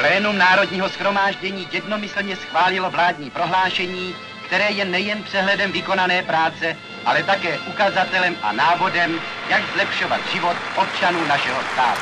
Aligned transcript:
Plénum 0.00 0.38
Národního 0.38 0.88
schromáždění 0.88 1.68
jednomyslně 1.72 2.36
schválilo 2.36 2.90
vládní 2.90 3.30
prohlášení, 3.30 4.14
které 4.46 4.70
je 4.70 4.84
nejen 4.84 5.22
přehledem 5.22 5.72
vykonané 5.72 6.22
práce, 6.22 6.76
ale 7.04 7.22
také 7.22 7.58
ukazatelem 7.58 8.36
a 8.42 8.52
návodem, 8.52 9.14
jak 9.50 9.62
zlepšovat 9.74 10.20
život 10.32 10.56
občanů 10.82 11.26
našeho 11.28 11.60
státu. 11.72 12.00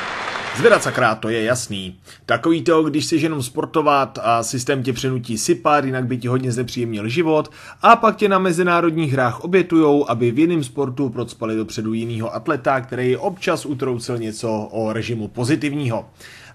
Zvedat 0.57 0.83
sakrát, 0.83 1.15
to 1.15 1.29
je 1.29 1.43
jasný. 1.43 1.99
Takový 2.25 2.61
to, 2.61 2.83
když 2.83 3.05
si 3.05 3.15
jenom 3.15 3.43
sportovat 3.43 4.19
a 4.21 4.43
systém 4.43 4.83
tě 4.83 4.93
přenutí 4.93 5.37
sypat, 5.37 5.85
jinak 5.85 6.05
by 6.05 6.17
ti 6.17 6.27
hodně 6.27 6.51
znepříjemnil 6.51 7.09
život 7.09 7.51
a 7.81 7.95
pak 7.95 8.15
tě 8.15 8.29
na 8.29 8.39
mezinárodních 8.39 9.13
hrách 9.13 9.43
obětujou, 9.43 10.09
aby 10.09 10.31
v 10.31 10.39
jiném 10.39 10.63
sportu 10.63 11.09
procpali 11.09 11.55
dopředu 11.55 11.93
jinýho 11.93 12.35
atleta, 12.35 12.81
který 12.81 13.17
občas 13.17 13.65
utroucil 13.65 14.17
něco 14.17 14.67
o 14.71 14.93
režimu 14.93 15.27
pozitivního. 15.27 16.05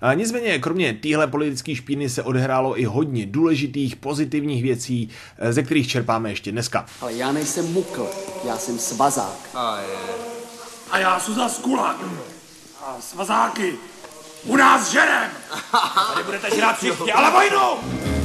A 0.05 0.15
nicméně, 0.15 0.59
kromě 0.59 0.93
téhle 0.93 1.27
politické 1.27 1.75
špíny 1.75 2.09
se 2.09 2.23
odehrálo 2.23 2.81
i 2.81 2.85
hodně 2.85 3.27
důležitých 3.27 3.97
pozitivních 3.97 4.63
věcí, 4.63 5.09
ze 5.51 5.63
kterých 5.63 5.89
čerpáme 5.89 6.31
ještě 6.31 6.53
dneska. 6.53 6.87
Ale 7.01 7.13
já 7.13 7.33
nejsem 7.33 7.73
mukl, 7.73 8.09
já 8.45 8.59
jsem 8.59 8.79
svazák. 8.79 9.51
A 9.55 9.79
je. 9.81 10.15
A 10.91 10.99
já 10.99 11.21
jsem 11.21 11.35
za 11.35 11.49
skula. 11.49 11.97
A 12.87 12.97
svazáky. 13.01 13.75
U 14.45 14.57
nás 14.57 14.93
žerem. 14.93 15.31
Tady 16.13 16.25
budete 16.25 16.57
žrát 16.57 16.77
všichni, 16.77 17.13
ale 17.13 17.31
vojnu! 17.31 18.24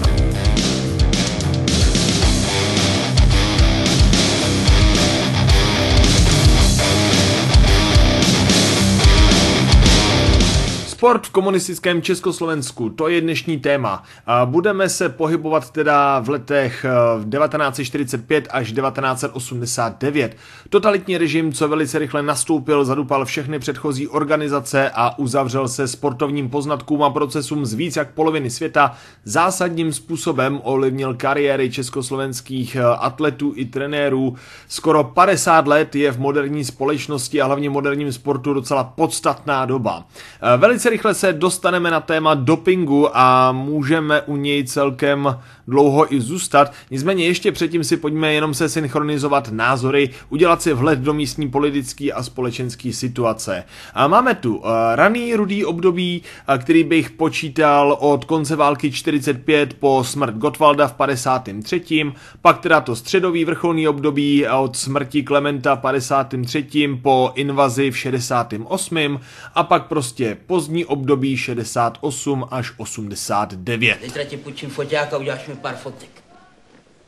Sport 11.00 11.28
v 11.28 11.30
komunistickém 11.30 12.02
Československu, 12.02 12.90
to 12.90 13.08
je 13.08 13.22
dnešní 13.22 13.60
téma. 13.60 14.04
Budeme 14.46 14.90
se 14.90 15.10
pohybovat 15.10 15.70
teda 15.70 16.20
v 16.20 16.30
letech 16.30 16.86
1945 17.32 18.48
eh, 18.48 18.52
až 18.52 18.72
1989. 18.72 20.38
Totalitní 20.70 21.18
režim, 21.18 21.54
co 21.54 21.68
velice 21.68 22.00
rychle 22.00 22.24
nastoupil, 22.24 22.86
zadupal 22.86 23.26
všechny 23.26 23.60
předchozí 23.60 24.08
organizace 24.08 24.92
a 24.94 25.20
uzavřel 25.20 25.68
se 25.68 25.88
sportovním 25.88 26.50
poznatkům 26.50 27.04
a 27.04 27.10
procesům 27.10 27.66
z 27.66 27.74
víc 27.74 27.96
jak 27.96 28.14
poloviny 28.14 28.50
světa, 28.50 28.96
zásadním 29.24 29.94
způsobem 29.94 30.60
ovlivnil 30.64 31.14
kariéry 31.14 31.72
československých 31.72 32.76
eh, 32.76 32.84
atletů 32.84 33.54
i 33.56 33.66
trenérů. 33.66 34.36
Skoro 34.68 35.04
50 35.04 35.68
let 35.68 35.96
je 35.96 36.12
v 36.12 36.20
moderní 36.20 36.66
společnosti 36.66 37.42
a 37.42 37.46
hlavně 37.46 37.70
moderním 37.70 38.14
sportu 38.14 38.54
docela 38.54 38.84
podstatná 38.84 39.66
doba. 39.66 40.06
Eh, 40.42 40.58
velice 40.90 40.98
rychle 40.98 41.14
se 41.14 41.34
dostaneme 41.34 41.92
na 41.92 42.00
téma 42.00 42.34
dopingu 42.34 43.18
a 43.18 43.52
můžeme 43.52 44.22
u 44.22 44.36
něj 44.36 44.64
celkem 44.64 45.40
dlouho 45.68 46.14
i 46.14 46.22
zůstat. 46.22 46.74
Nicméně 46.92 47.26
ještě 47.26 47.52
předtím 47.52 47.84
si 47.84 47.98
pojďme 47.98 48.34
jenom 48.34 48.54
se 48.54 48.70
synchronizovat 48.70 49.52
názory, 49.52 50.10
udělat 50.30 50.62
si 50.62 50.74
vhled 50.74 51.00
do 51.00 51.14
místní 51.14 51.50
politické 51.50 52.12
a 52.12 52.24
společenské 52.24 52.94
situace. 52.94 53.64
A 53.94 54.08
máme 54.08 54.36
tu 54.36 54.58
uh, 54.58 54.66
raný 54.96 55.36
rudý 55.36 55.66
období, 55.66 56.22
uh, 56.50 56.56
který 56.56 56.84
bych 56.84 57.10
počítal 57.12 57.98
od 58.00 58.26
konce 58.26 58.56
války 58.56 58.92
45 58.92 59.74
po 59.74 60.04
smrt 60.04 60.36
Gotwalda 60.36 60.88
v 60.88 60.94
53. 60.94 62.12
Pak 62.42 62.60
teda 62.60 62.82
to 62.82 62.96
středový 62.96 63.46
vrcholný 63.46 63.88
období 63.88 64.48
od 64.48 64.78
smrti 64.78 65.24
Klementa 65.24 65.76
v 65.76 65.80
53. 65.80 67.00
po 67.02 67.32
invazi 67.36 67.92
v 67.92 67.98
68. 67.98 69.20
a 69.56 69.64
pak 69.64 69.88
prostě 69.88 70.38
pozdní 70.46 70.79
období 70.86 71.38
68 71.38 72.48
až 72.52 72.72
89. 72.78 73.98
Zítra 74.04 74.24
ti 74.24 74.38
půjčím 74.38 74.70
foťák 74.70 75.14
a 75.14 75.18
uděláš 75.18 75.48
mi 75.48 75.56
pár 75.56 75.76
fotek. 75.76 76.10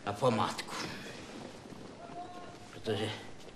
Na 0.05 0.13
památku. 0.13 0.75
Protože 2.73 3.09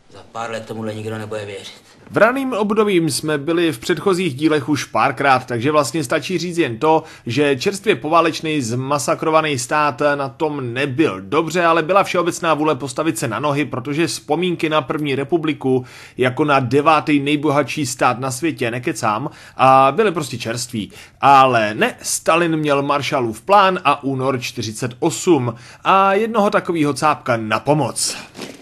za 0.09 0.23
pár 0.31 0.51
let 0.51 0.65
tomuhle 0.65 0.93
nikdo 0.93 1.17
nebude 1.17 1.45
věřit. 1.45 1.83
V 2.11 2.17
raným 2.17 2.53
obdobím 2.53 3.09
jsme 3.09 3.37
byli 3.37 3.71
v 3.71 3.79
předchozích 3.79 4.35
dílech 4.35 4.69
už 4.69 4.83
párkrát, 4.83 5.45
takže 5.45 5.71
vlastně 5.71 6.03
stačí 6.03 6.37
říct 6.37 6.57
jen 6.57 6.77
to, 6.77 7.03
že 7.25 7.55
čerstvě 7.55 7.95
poválečný 7.95 8.61
zmasakrovaný 8.61 9.59
stát 9.59 10.01
na 10.15 10.29
tom 10.29 10.73
nebyl 10.73 11.21
dobře, 11.21 11.65
ale 11.65 11.83
byla 11.83 12.03
všeobecná 12.03 12.53
vůle 12.53 12.75
postavit 12.75 13.17
se 13.17 13.27
na 13.27 13.39
nohy, 13.39 13.65
protože 13.65 14.07
vzpomínky 14.07 14.69
na 14.69 14.81
první 14.81 15.15
republiku 15.15 15.85
jako 16.17 16.45
na 16.45 16.59
devátý 16.59 17.19
nejbohatší 17.19 17.85
stát 17.85 18.19
na 18.19 18.31
světě 18.31 18.71
nekecám 18.71 19.29
a 19.57 19.91
byly 19.95 20.11
prostě 20.11 20.37
čerství. 20.37 20.91
Ale 21.21 21.73
ne, 21.73 21.95
Stalin 22.01 22.57
měl 22.57 22.81
Marshallův 22.81 23.41
plán 23.41 23.79
a 23.83 24.03
únor 24.03 24.39
48 24.39 25.55
a 25.83 26.13
jednoho 26.13 26.49
takového 26.49 26.93
cápka 26.93 27.37
na 27.37 27.59
pomoc. 27.59 28.17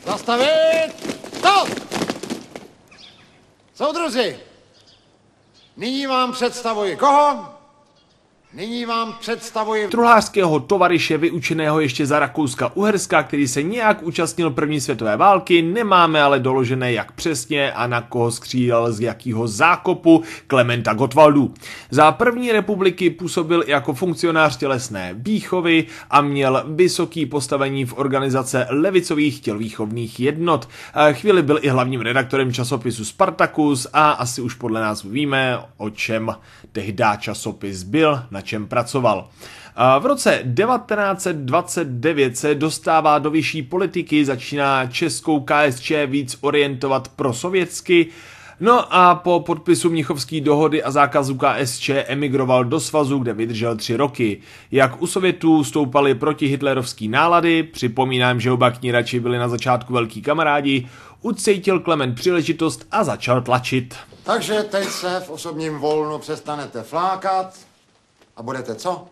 Zastavit! 0.06 1.13
Soudruzi, 3.76 4.40
nyní 5.78 6.08
vám 6.08 6.32
představuji 6.32 6.98
koho? 6.98 7.56
Nyní 8.56 8.86
vám 8.86 9.16
představuji... 9.20 9.88
Truhlářského 9.88 10.60
tovariše 10.60 11.18
vyučeného 11.18 11.80
ještě 11.80 12.06
za 12.06 12.20
Rakouska-Uherska, 12.20 13.24
který 13.24 13.48
se 13.48 13.64
nějak 13.64 14.04
účastnil 14.04 14.52
první 14.52 14.82
světové 14.82 15.18
války, 15.18 15.62
nemáme 15.62 16.22
ale 16.22 16.40
doložené 16.40 16.94
jak 16.94 17.12
přesně 17.12 17.72
a 17.72 17.88
na 17.88 18.02
koho 18.02 18.32
skřídal 18.32 18.92
z 18.92 19.00
jakého 19.00 19.48
zákopu 19.48 20.24
Klementa 20.48 20.94
Gottwaldu. 20.94 21.54
Za 21.90 22.12
první 22.12 22.52
republiky 22.52 23.10
působil 23.10 23.64
jako 23.68 23.94
funkcionář 23.94 24.58
tělesné 24.58 25.16
výchovy 25.18 25.86
a 26.10 26.22
měl 26.22 26.64
vysoký 26.68 27.26
postavení 27.26 27.86
v 27.86 27.98
organizace 27.98 28.68
levicových 28.70 29.40
tělovýchovných 29.40 30.20
jednot. 30.20 30.70
Chvíli 31.12 31.42
byl 31.42 31.60
i 31.62 31.70
hlavním 31.70 32.02
redaktorem 32.02 32.54
časopisu 32.54 33.06
Spartacus 33.06 33.88
a 33.94 34.12
asi 34.12 34.42
už 34.42 34.54
podle 34.54 34.82
nás 34.82 35.04
víme, 35.04 35.60
o 35.78 35.90
čem 35.90 36.36
tehdy 36.72 37.04
časopis 37.20 37.84
byl, 37.84 38.24
na 38.32 38.43
čem 38.44 38.68
pracoval. 38.68 39.28
V 40.00 40.06
roce 40.06 40.32
1929 40.32 42.38
se 42.38 42.56
dostává 42.56 43.20
do 43.20 43.30
vyšší 43.30 43.62
politiky, 43.62 44.26
začíná 44.26 44.86
českou 44.86 45.40
KSČ 45.40 45.92
víc 46.08 46.38
orientovat 46.42 47.08
pro 47.08 47.34
sovětsky, 47.34 48.08
No 48.60 48.96
a 48.96 49.16
po 49.16 49.40
podpisu 49.40 49.90
Mnichovské 49.90 50.42
dohody 50.42 50.84
a 50.84 50.92
zákazu 50.92 51.38
KSČ 51.38 51.90
emigroval 51.90 52.66
do 52.66 52.80
svazu, 52.80 53.20
kde 53.20 53.34
vydržel 53.34 53.76
tři 53.76 53.96
roky. 53.96 54.42
Jak 54.72 55.02
u 55.02 55.08
Sovětů 55.08 55.64
stoupaly 55.64 56.16
protihitlerovský 56.16 57.08
nálady, 57.08 57.64
připomínám, 57.64 58.40
že 58.40 58.52
oba 58.52 58.72
knírači 58.72 59.20
byli 59.20 59.38
na 59.38 59.48
začátku 59.48 59.94
velký 59.94 60.22
kamarádi, 60.22 60.90
ucítil 61.22 61.80
Klement 61.80 62.16
příležitost 62.16 62.88
a 62.92 63.04
začal 63.04 63.42
tlačit. 63.42 63.96
Takže 64.24 64.64
teď 64.64 64.86
se 64.86 65.24
v 65.26 65.30
osobním 65.30 65.78
volnu 65.78 66.18
přestanete 66.18 66.84
flákat, 66.84 67.54
a 68.36 68.44
budete 68.44 68.76
co? 68.76 69.06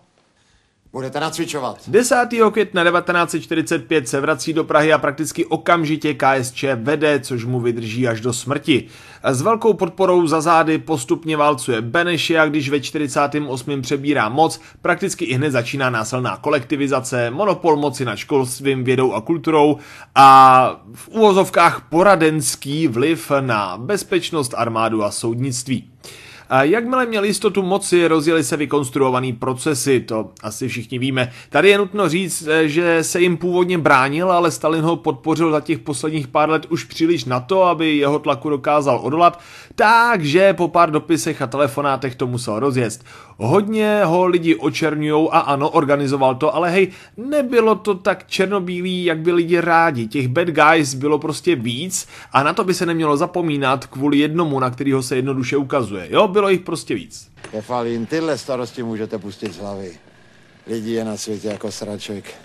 Budete 0.94 1.20
nacvičovat. 1.20 1.78
10. 1.88 2.16
května 2.52 2.84
1945 2.84 4.08
se 4.08 4.22
vrací 4.22 4.54
do 4.54 4.64
Prahy 4.64 4.94
a 4.94 4.98
prakticky 4.98 5.46
okamžitě 5.46 6.14
KSČ 6.14 6.66
vede, 6.76 7.20
což 7.20 7.46
mu 7.46 7.60
vydrží 7.60 8.08
až 8.08 8.22
do 8.22 8.34
smrti. 8.34 8.88
S 9.24 9.42
velkou 9.42 9.74
podporou 9.74 10.28
za 10.28 10.42
zády 10.42 10.78
postupně 10.78 11.38
válcuje 11.38 11.82
Beneši 11.82 12.38
a 12.38 12.46
když 12.46 12.70
ve 12.70 12.80
48. 12.80 13.82
přebírá 13.82 14.30
moc, 14.30 14.62
prakticky 14.82 15.26
i 15.26 15.34
hned 15.34 15.52
začíná 15.52 15.90
násilná 15.90 16.38
kolektivizace, 16.38 17.30
monopol 17.30 17.78
moci 17.78 18.06
nad 18.06 18.16
školstvím, 18.16 18.84
vědou 18.84 19.14
a 19.14 19.22
kulturou 19.22 19.78
a 20.16 20.82
v 20.94 21.08
úvozovkách 21.08 21.88
poradenský 21.90 22.88
vliv 22.88 23.32
na 23.40 23.78
bezpečnost, 23.78 24.54
armádu 24.58 25.04
a 25.04 25.12
soudnictví. 25.12 25.92
A 26.52 26.64
jakmile 26.64 27.06
měl 27.06 27.24
jistotu 27.24 27.62
moci, 27.62 28.08
rozjeli 28.08 28.44
se 28.44 28.58
vykonstruovaný 28.58 29.34
procesy, 29.34 30.00
to 30.00 30.30
asi 30.44 30.68
všichni 30.68 31.00
víme. 31.00 31.32
Tady 31.50 31.70
je 31.70 31.78
nutno 31.78 32.10
říct, 32.10 32.48
eh, 32.48 32.68
že 32.68 33.04
se 33.04 33.22
jim 33.22 33.38
původně 33.38 33.78
bránil, 33.78 34.32
ale 34.32 34.52
Stalin 34.52 34.84
ho 34.84 34.96
podpořil 34.96 35.52
za 35.52 35.62
těch 35.62 35.80
posledních 35.80 36.28
pár 36.28 36.50
let 36.50 36.66
už 36.70 36.84
příliš 36.84 37.26
na 37.26 37.40
to, 37.40 37.64
aby 37.64 37.98
jeho 37.98 38.20
tlaku 38.20 38.50
dokázal 38.50 39.00
odolat, 39.04 39.40
takže 39.76 40.54
po 40.54 40.68
pár 40.68 40.92
dopisech 40.92 41.42
a 41.42 41.48
telefonátech 41.48 42.16
to 42.16 42.28
musel 42.28 42.60
rozjet. 42.60 43.04
Hodně 43.44 44.02
ho 44.04 44.26
lidi 44.26 44.56
očernujou 44.56 45.34
a 45.34 45.40
ano, 45.40 45.70
organizoval 45.70 46.36
to, 46.36 46.56
ale 46.56 46.72
hej, 46.72 46.88
nebylo 47.18 47.76
to 47.76 47.96
tak 47.96 48.28
černobílý, 48.28 49.06
jak 49.06 49.20
by 49.20 49.32
lidi 49.32 49.60
rádi. 49.60 50.08
Těch 50.08 50.28
bad 50.28 50.48
guys 50.48 50.94
bylo 50.94 51.20
prostě 51.20 51.56
víc 51.56 52.08
a 52.34 52.44
na 52.44 52.54
to 52.54 52.64
by 52.64 52.74
se 52.74 52.86
nemělo 52.86 53.18
zapomínat 53.18 53.86
kvůli 53.86 54.18
jednomu, 54.18 54.60
na 54.60 54.70
kterého 54.70 55.04
se 55.04 55.16
jednoduše 55.16 55.58
ukazuje. 55.58 56.08
Jo, 56.10 56.28
bylo 56.28 56.50
jich 56.50 56.62
prostě 56.62 56.96
víc. 56.96 57.32
Kefalín, 57.52 58.06
tyhle 58.06 58.38
starosti 58.38 58.84
můžete 58.84 59.18
pustit 59.18 59.54
z 59.54 59.58
hlavy. 59.58 59.92
Lidi 60.68 60.92
je 60.92 61.06
na 61.06 61.18
světě 61.18 61.48
jako 61.48 61.72
sraček. 61.72 62.36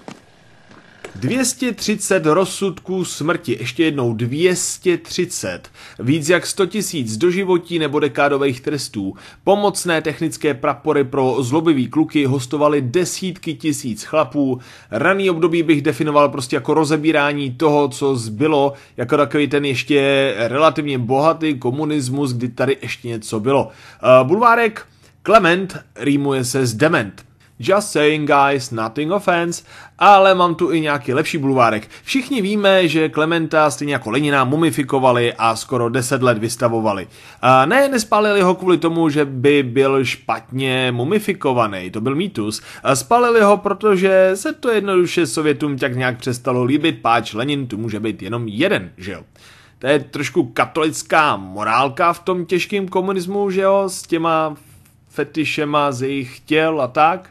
230 1.16 2.26
rozsudků 2.26 3.04
smrti, 3.04 3.56
ještě 3.60 3.84
jednou 3.84 4.14
230, 4.14 5.68
víc 5.98 6.28
jak 6.28 6.46
100 6.46 6.66
tisíc 6.66 7.16
doživotí 7.16 7.78
nebo 7.78 8.00
dekádových 8.00 8.60
trestů, 8.60 9.14
pomocné 9.44 10.02
technické 10.02 10.54
prapory 10.54 11.04
pro 11.04 11.36
zlobivý 11.42 11.88
kluky 11.88 12.26
hostovaly 12.26 12.82
desítky 12.82 13.54
tisíc 13.54 14.04
chlapů, 14.04 14.60
raný 14.90 15.30
období 15.30 15.62
bych 15.62 15.82
definoval 15.82 16.28
prostě 16.28 16.56
jako 16.56 16.74
rozebírání 16.74 17.50
toho, 17.50 17.88
co 17.88 18.16
zbylo, 18.16 18.72
jako 18.96 19.16
takový 19.16 19.48
ten 19.48 19.64
ještě 19.64 20.34
relativně 20.38 20.98
bohatý 20.98 21.58
komunismus, 21.58 22.32
kdy 22.32 22.48
tady 22.48 22.76
ještě 22.82 23.08
něco 23.08 23.40
bylo. 23.40 23.64
Uh, 23.64 24.28
bulvárek 24.28 24.86
Clement 25.26 25.76
rýmuje 25.96 26.44
se 26.44 26.66
s 26.66 26.74
dement. 26.74 27.26
Just 27.58 27.93
saying 27.93 28.31
guys, 28.31 28.70
nothing 28.70 29.12
offense, 29.12 29.64
ale 29.99 30.35
mám 30.35 30.55
tu 30.55 30.73
i 30.73 30.81
nějaký 30.81 31.14
lepší 31.14 31.38
bulvárek. 31.38 31.88
Všichni 32.03 32.43
víme, 32.43 32.88
že 32.88 33.08
Klementa 33.08 33.70
stejně 33.70 33.93
jako 33.93 34.11
Lenina 34.11 34.44
mumifikovali 34.44 35.35
a 35.38 35.56
skoro 35.56 35.88
10 35.88 36.23
let 36.23 36.38
vystavovali. 36.38 37.08
A 37.43 37.67
ne, 37.67 37.88
nespálili 37.88 38.43
ho 38.43 38.55
kvůli 38.55 38.79
tomu, 38.79 39.08
že 39.08 39.25
by 39.25 39.62
byl 39.62 40.05
špatně 40.05 40.93
mumifikovaný, 40.93 41.91
to 41.91 42.00
byl 42.00 42.14
mýtus. 42.14 42.62
A 42.82 42.97
spálili 42.97 43.41
ho, 43.41 43.56
protože 43.56 44.31
se 44.35 44.52
to 44.52 44.70
jednoduše 44.70 45.26
Sovětům 45.26 45.79
tak 45.79 45.97
nějak 45.97 46.19
přestalo 46.19 46.64
líbit, 46.64 47.02
páč 47.02 47.35
Lenin 47.35 47.67
tu 47.67 47.76
může 47.76 48.00
být 48.00 48.23
jenom 48.23 48.49
jeden, 48.49 48.91
že 48.97 49.12
jo. 49.12 49.23
To 49.79 49.87
je 49.87 49.99
trošku 49.99 50.44
katolická 50.44 51.37
morálka 51.37 52.12
v 52.12 52.20
tom 52.20 52.47
těžkém 52.47 52.88
komunismu, 52.88 53.50
že 53.50 53.61
jo, 53.61 53.85
s 53.87 54.02
těma 54.02 54.56
fetišema 55.09 55.93
z 55.93 56.02
jejich 56.02 56.41
těl 56.41 56.81
a 56.81 56.87
tak. 56.87 57.31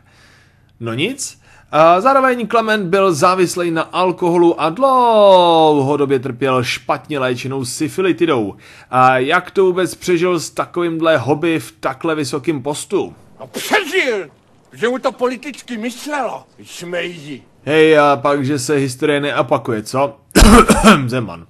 No 0.80 0.94
nic. 0.94 1.40
A 1.72 2.02
zároveň 2.02 2.48
Klement 2.48 2.88
byl 2.88 3.14
závislý 3.14 3.72
na 3.72 3.82
alkoholu 3.82 4.62
a 4.62 4.70
dlouhodobě 4.70 6.20
trpěl 6.20 6.64
špatně 6.64 7.20
léčenou 7.20 7.66
syfilitidou. 7.66 8.56
A 8.92 9.18
jak 9.18 9.52
to 9.52 9.66
vůbec 9.66 9.96
přežil 9.96 10.40
s 10.40 10.50
takovýmhle 10.50 11.18
hobby 11.18 11.60
v 11.60 11.72
takhle 11.80 12.16
vysokém 12.16 12.62
postu? 12.62 13.16
No 13.40 13.48
přežil, 13.48 14.30
že 14.74 14.88
mu 14.90 15.00
to 15.00 15.12
politicky 15.12 15.78
myslelo, 15.78 16.44
šmejdi. 16.64 17.44
Hej, 17.64 18.00
a 18.00 18.16
pak, 18.22 18.46
že 18.46 18.60
se 18.60 18.76
historie 18.76 19.20
neopakuje, 19.20 19.84
co? 19.84 20.18
Zeman. 21.06 21.48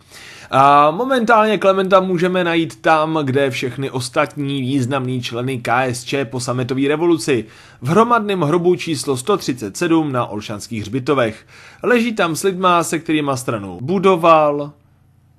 A 0.57 0.91
momentálně 0.91 1.57
Klementa 1.57 1.99
můžeme 1.99 2.43
najít 2.43 2.81
tam, 2.81 3.19
kde 3.23 3.49
všechny 3.49 3.91
ostatní 3.91 4.61
významní 4.61 5.21
členy 5.21 5.61
KSČ 5.61 6.15
po 6.23 6.39
sametové 6.39 6.87
revoluci, 6.87 7.45
v 7.81 7.87
hromadném 7.87 8.41
hrobu 8.41 8.75
číslo 8.75 9.17
137 9.17 10.11
na 10.11 10.25
Olšanských 10.25 10.81
hřbitovech. 10.81 11.47
Leží 11.83 12.13
tam 12.13 12.35
s 12.35 12.43
lidma, 12.43 12.83
se 12.83 12.99
kterýma 12.99 13.37
stranu 13.37 13.79
budoval, 13.81 14.71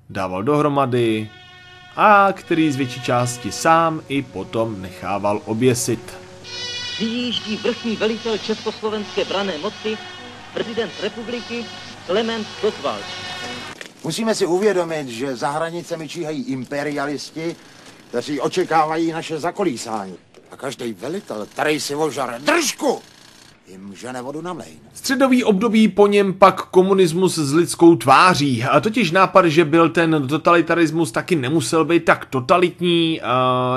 dával 0.09 0.43
dohromady 0.43 1.29
a 1.95 2.27
který 2.33 2.71
z 2.71 2.75
větší 2.75 3.01
části 3.01 3.51
sám 3.51 4.01
i 4.09 4.21
potom 4.21 4.81
nechával 4.81 5.41
oběsit. 5.45 6.17
Vyjíždí 6.99 7.57
vrchní 7.57 7.95
velitel 7.95 8.37
Československé 8.37 9.25
brané 9.25 9.57
moci, 9.57 9.97
prezident 10.53 10.91
republiky 11.03 11.65
Klement 12.07 12.47
Gottwald. 12.61 13.03
Musíme 14.07 14.35
si 14.35 14.45
uvědomit, 14.45 15.07
že 15.07 15.35
za 15.35 15.49
hranicemi 15.49 16.09
číhají 16.09 16.43
imperialisti, 16.43 17.55
kteří 18.09 18.39
očekávají 18.39 19.11
naše 19.11 19.39
zakolísání. 19.39 20.17
A 20.51 20.57
každý 20.57 20.93
velitel, 20.93 21.45
který 21.45 21.79
si 21.79 21.95
ožare 21.95 22.39
držku, 22.39 23.01
jim 23.67 23.95
žene 23.95 24.21
vodu 24.21 24.41
na 24.41 24.53
mlejn. 24.53 24.77
Středový 24.93 25.43
období 25.43 25.87
po 25.87 26.07
něm 26.07 26.33
pak 26.33 26.61
komunismus 26.61 27.35
s 27.35 27.53
lidskou 27.53 27.95
tváří. 27.95 28.63
A 28.63 28.79
totiž 28.79 29.11
nápad, 29.11 29.45
že 29.45 29.65
byl 29.65 29.89
ten 29.89 30.27
totalitarismus 30.27 31.11
taky 31.11 31.35
nemusel 31.35 31.85
být 31.85 32.05
tak 32.05 32.25
totalitní. 32.25 33.21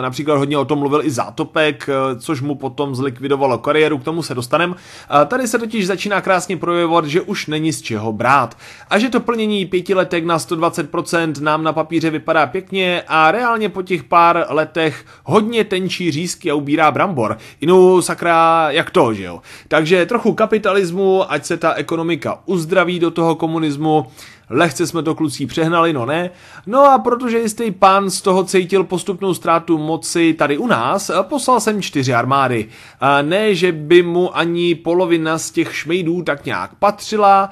Například 0.02 0.36
hodně 0.36 0.58
o 0.58 0.64
tom 0.64 0.78
mluvil 0.78 1.04
i 1.04 1.10
Zátopek, 1.10 1.88
což 2.18 2.40
mu 2.40 2.54
potom 2.54 2.94
zlikvidovalo 2.94 3.58
kariéru, 3.58 3.98
k 3.98 4.04
tomu 4.04 4.22
se 4.22 4.34
dostanem. 4.34 4.76
A 5.08 5.24
tady 5.24 5.48
se 5.48 5.58
totiž 5.58 5.86
začíná 5.86 6.20
krásně 6.20 6.56
projevovat, 6.56 7.04
že 7.04 7.20
už 7.20 7.46
není 7.46 7.72
z 7.72 7.82
čeho 7.82 8.12
brát. 8.12 8.56
A 8.90 8.98
že 8.98 9.08
to 9.08 9.20
plnění 9.20 9.66
pětiletek 9.66 10.24
na 10.24 10.38
120% 10.38 11.40
nám 11.40 11.64
na 11.64 11.72
papíře 11.72 12.10
vypadá 12.10 12.46
pěkně 12.46 13.02
a 13.08 13.30
reálně 13.30 13.68
po 13.68 13.82
těch 13.82 14.04
pár 14.04 14.46
letech 14.48 15.04
hodně 15.24 15.64
tenčí 15.64 16.10
řízky 16.10 16.50
a 16.50 16.54
ubírá 16.54 16.90
brambor. 16.90 17.38
Inu 17.60 18.02
sakra, 18.02 18.66
jak 18.70 18.90
to, 18.90 19.14
že 19.14 19.24
jo? 19.24 19.40
Takže 19.80 20.06
trochu 20.06 20.32
kapitalismu, 20.32 21.32
ať 21.32 21.44
se 21.44 21.56
ta 21.56 21.74
ekonomika 21.74 22.38
uzdraví 22.46 22.98
do 22.98 23.10
toho 23.10 23.34
komunismu, 23.34 24.06
lehce 24.50 24.86
jsme 24.86 25.02
to 25.02 25.14
kluci 25.14 25.46
přehnali, 25.46 25.92
no 25.92 26.06
ne. 26.06 26.30
No 26.66 26.84
a 26.84 26.98
protože 26.98 27.38
jistý 27.38 27.70
pán 27.70 28.10
z 28.10 28.20
toho 28.20 28.44
cítil 28.44 28.84
postupnou 28.84 29.34
ztrátu 29.34 29.78
moci 29.78 30.34
tady 30.34 30.58
u 30.58 30.66
nás, 30.66 31.10
poslal 31.22 31.60
jsem 31.60 31.82
čtyři 31.82 32.14
armády. 32.14 32.68
A 33.00 33.22
ne, 33.22 33.54
že 33.54 33.72
by 33.72 34.02
mu 34.02 34.36
ani 34.36 34.74
polovina 34.74 35.38
z 35.38 35.50
těch 35.50 35.76
šmejdů 35.76 36.22
tak 36.22 36.44
nějak 36.44 36.70
patřila, 36.78 37.50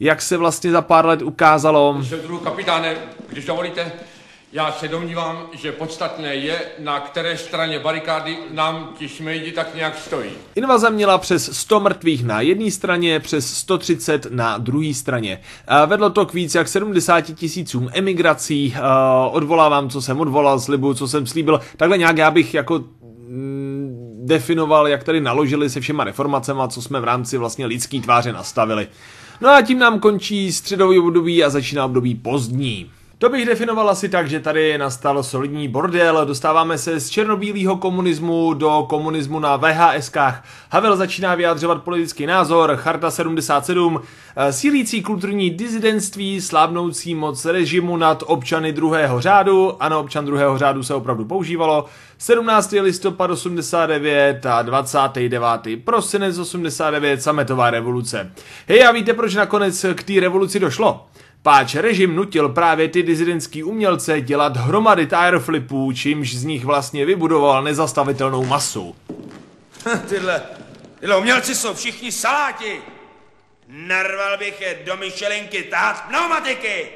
jak 0.00 0.22
se 0.22 0.36
vlastně 0.36 0.70
za 0.70 0.82
pár 0.82 1.06
let 1.06 1.22
ukázalo. 1.22 2.02
Kapitáne, 2.44 2.96
když 3.28 3.44
dovolíte, 3.44 3.92
já 4.52 4.72
se 4.72 4.88
domnívám, 4.88 5.46
že 5.52 5.72
podstatné 5.72 6.34
je, 6.34 6.60
na 6.78 7.00
které 7.00 7.36
straně 7.36 7.78
barikády 7.78 8.38
nám 8.50 8.94
ti 8.98 9.08
šmejdi 9.08 9.52
tak 9.52 9.74
nějak 9.74 9.98
stojí. 9.98 10.30
Invaze 10.54 10.90
měla 10.90 11.18
přes 11.18 11.56
100 11.56 11.80
mrtvých 11.80 12.24
na 12.24 12.40
jedné 12.40 12.70
straně, 12.70 13.20
přes 13.20 13.56
130 13.56 14.26
na 14.30 14.58
druhé 14.58 14.94
straně. 14.94 15.40
A 15.68 15.84
vedlo 15.84 16.10
to 16.10 16.26
k 16.26 16.34
víc 16.34 16.54
jak 16.54 16.68
70 16.68 17.20
tisícům 17.20 17.90
emigrací. 17.92 18.74
Odvolávám, 19.30 19.88
co 19.88 20.02
jsem 20.02 20.20
odvolal, 20.20 20.60
slibu, 20.60 20.94
co 20.94 21.08
jsem 21.08 21.26
slíbil. 21.26 21.60
Takhle 21.76 21.98
nějak 21.98 22.16
já 22.16 22.30
bych 22.30 22.54
jako 22.54 22.84
mm, 23.28 24.20
definoval, 24.24 24.88
jak 24.88 25.04
tady 25.04 25.20
naložili 25.20 25.70
se 25.70 25.80
všema 25.80 26.04
reformacema, 26.04 26.68
co 26.68 26.82
jsme 26.82 27.00
v 27.00 27.04
rámci 27.04 27.38
vlastně 27.38 27.66
lidský 27.66 28.00
tváře 28.00 28.32
nastavili. 28.32 28.88
No 29.40 29.48
a 29.50 29.62
tím 29.62 29.78
nám 29.78 30.00
končí 30.00 30.52
středový 30.52 30.98
období 30.98 31.44
a 31.44 31.50
začíná 31.50 31.84
období 31.84 32.14
pozdní. 32.14 32.90
To 33.22 33.28
bych 33.28 33.46
definoval 33.46 33.90
asi 33.90 34.08
tak, 34.08 34.28
že 34.28 34.40
tady 34.40 34.78
nastal 34.78 35.22
solidní 35.22 35.68
bordel, 35.68 36.26
dostáváme 36.26 36.78
se 36.78 37.00
z 37.00 37.10
černobílého 37.10 37.76
komunismu 37.76 38.54
do 38.54 38.86
komunismu 38.88 39.38
na 39.38 39.56
VHSkách. 39.56 40.44
Havel 40.70 40.96
začíná 40.96 41.34
vyjadřovat 41.34 41.82
politický 41.82 42.26
názor, 42.26 42.76
Charta 42.76 43.10
77, 43.10 44.00
eh, 44.36 44.52
sílící 44.52 45.02
kulturní 45.02 45.50
dizidentství, 45.50 46.40
slábnoucí 46.40 47.14
moc 47.14 47.44
režimu 47.44 47.96
nad 47.96 48.22
občany 48.26 48.72
druhého 48.72 49.20
řádu, 49.20 49.82
ano, 49.82 50.00
občan 50.00 50.26
druhého 50.26 50.58
řádu 50.58 50.82
se 50.82 50.94
opravdu 50.94 51.24
používalo, 51.24 51.84
17. 52.18 52.80
listopad 52.80 53.30
89 53.30 54.46
a 54.46 54.62
29. 54.62 55.76
prosinec 55.76 56.38
89, 56.38 57.22
sametová 57.22 57.70
revoluce. 57.70 58.32
Hej, 58.68 58.84
a 58.86 58.92
víte, 58.92 59.14
proč 59.14 59.34
nakonec 59.34 59.86
k 59.94 60.02
té 60.02 60.20
revoluci 60.20 60.60
došlo? 60.60 61.06
Páč 61.42 61.74
režim 61.74 62.16
nutil 62.16 62.48
právě 62.48 62.88
ty 62.88 63.02
dizidentský 63.02 63.62
umělce 63.62 64.20
dělat 64.20 64.56
hromady 64.56 65.06
tireflipů, 65.06 65.92
čímž 65.92 66.34
z 66.34 66.44
nich 66.44 66.64
vlastně 66.64 67.06
vybudoval 67.06 67.62
nezastavitelnou 67.62 68.44
masu. 68.44 68.94
tyhle, 70.08 70.42
tyhle 71.00 71.16
umělci 71.16 71.54
jsou 71.54 71.74
všichni 71.74 72.12
saláti. 72.12 72.80
Narval 73.68 74.38
bych 74.38 74.60
je 74.60 74.78
do 74.86 74.96
myšelinky 74.96 75.62
tát 75.62 76.04
pneumatiky. 76.08 76.88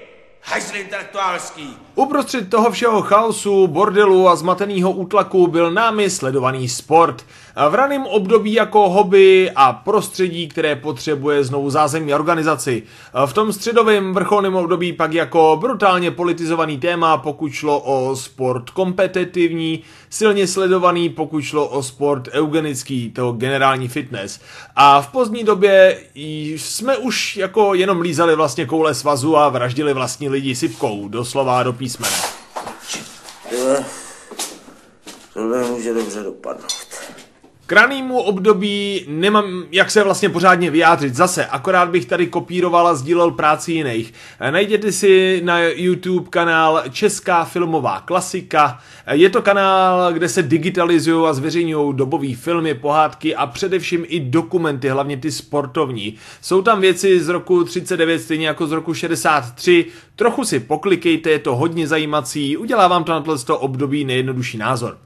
Hajzl 0.42 0.76
intelektuálský. 0.76 1.76
Uprostřed 1.94 2.50
toho 2.50 2.70
všeho 2.70 3.02
chaosu, 3.02 3.66
bordelu 3.66 4.28
a 4.28 4.36
zmateného 4.36 4.90
útlaku 4.90 5.46
byl 5.46 5.70
námi 5.70 6.10
sledovaný 6.10 6.68
sport. 6.68 7.24
V 7.70 7.74
raném 7.74 8.06
období 8.06 8.52
jako 8.52 8.88
hobby 8.88 9.50
a 9.56 9.72
prostředí, 9.72 10.48
které 10.48 10.76
potřebuje 10.76 11.44
znovu 11.44 11.70
zázemí 11.70 12.14
organizaci. 12.14 12.82
V 13.26 13.32
tom 13.32 13.52
středovém 13.52 14.14
vrcholném 14.14 14.54
období 14.54 14.92
pak 14.92 15.12
jako 15.12 15.58
brutálně 15.60 16.10
politizovaný 16.10 16.78
téma, 16.78 17.16
pokud 17.16 17.52
šlo 17.52 17.80
o 17.80 18.16
sport 18.16 18.70
kompetitivní, 18.70 19.82
silně 20.10 20.46
sledovaný, 20.46 21.08
pokud 21.08 21.40
šlo 21.40 21.68
o 21.68 21.82
sport 21.82 22.28
eugenický, 22.32 23.10
toho 23.10 23.32
generální 23.32 23.88
fitness. 23.88 24.40
A 24.76 25.00
v 25.00 25.08
pozdní 25.08 25.44
době 25.44 25.98
jsme 26.14 26.96
už 26.96 27.36
jako 27.36 27.74
jenom 27.74 28.00
lízali 28.00 28.36
vlastně 28.36 28.66
koule 28.66 28.94
svazu 28.94 29.36
a 29.36 29.48
vraždili 29.48 29.92
vlastní 29.92 30.28
lidi 30.28 30.54
sypkou, 30.54 31.08
doslova 31.08 31.62
do 31.62 31.72
písmene. 31.72 32.16
Tohle 35.34 35.64
může 35.64 35.94
dobře 35.94 36.22
dopadnout. 36.22 36.86
K 37.66 37.72
ranýmu 37.72 38.18
období 38.18 39.04
nemám 39.08 39.64
jak 39.72 39.90
se 39.90 40.04
vlastně 40.04 40.28
pořádně 40.28 40.70
vyjádřit. 40.70 41.14
Zase, 41.14 41.46
akorát 41.46 41.88
bych 41.88 42.06
tady 42.06 42.26
kopíroval 42.26 42.88
a 42.88 42.94
sdílel 42.94 43.30
práci 43.30 43.72
jiných. 43.72 44.12
Najděte 44.50 44.92
si 44.92 45.40
na 45.44 45.58
YouTube 45.60 46.28
kanál 46.30 46.82
Česká 46.90 47.44
filmová 47.44 48.00
klasika. 48.00 48.78
Je 49.12 49.30
to 49.30 49.42
kanál, 49.42 50.12
kde 50.12 50.28
se 50.28 50.42
digitalizují 50.42 51.26
a 51.28 51.32
zveřejňují 51.32 51.96
dobové 51.96 52.34
filmy, 52.34 52.74
pohádky 52.74 53.36
a 53.36 53.46
především 53.46 54.04
i 54.08 54.20
dokumenty, 54.20 54.88
hlavně 54.88 55.16
ty 55.16 55.32
sportovní. 55.32 56.14
Jsou 56.40 56.62
tam 56.62 56.80
věci 56.80 57.20
z 57.20 57.28
roku 57.28 57.64
39, 57.64 58.18
stejně 58.22 58.46
jako 58.46 58.66
z 58.66 58.72
roku 58.72 58.94
63. 58.94 59.86
Trochu 60.16 60.44
si 60.44 60.60
poklikejte, 60.60 61.30
je 61.30 61.38
to 61.38 61.56
hodně 61.56 61.86
zajímací, 61.86 62.56
udělá 62.56 62.88
vám 62.88 63.04
to 63.04 63.12
na 63.12 63.20
tohle 63.20 63.58
období 63.58 64.04
nejjednodušší 64.04 64.58
názor. 64.58 64.98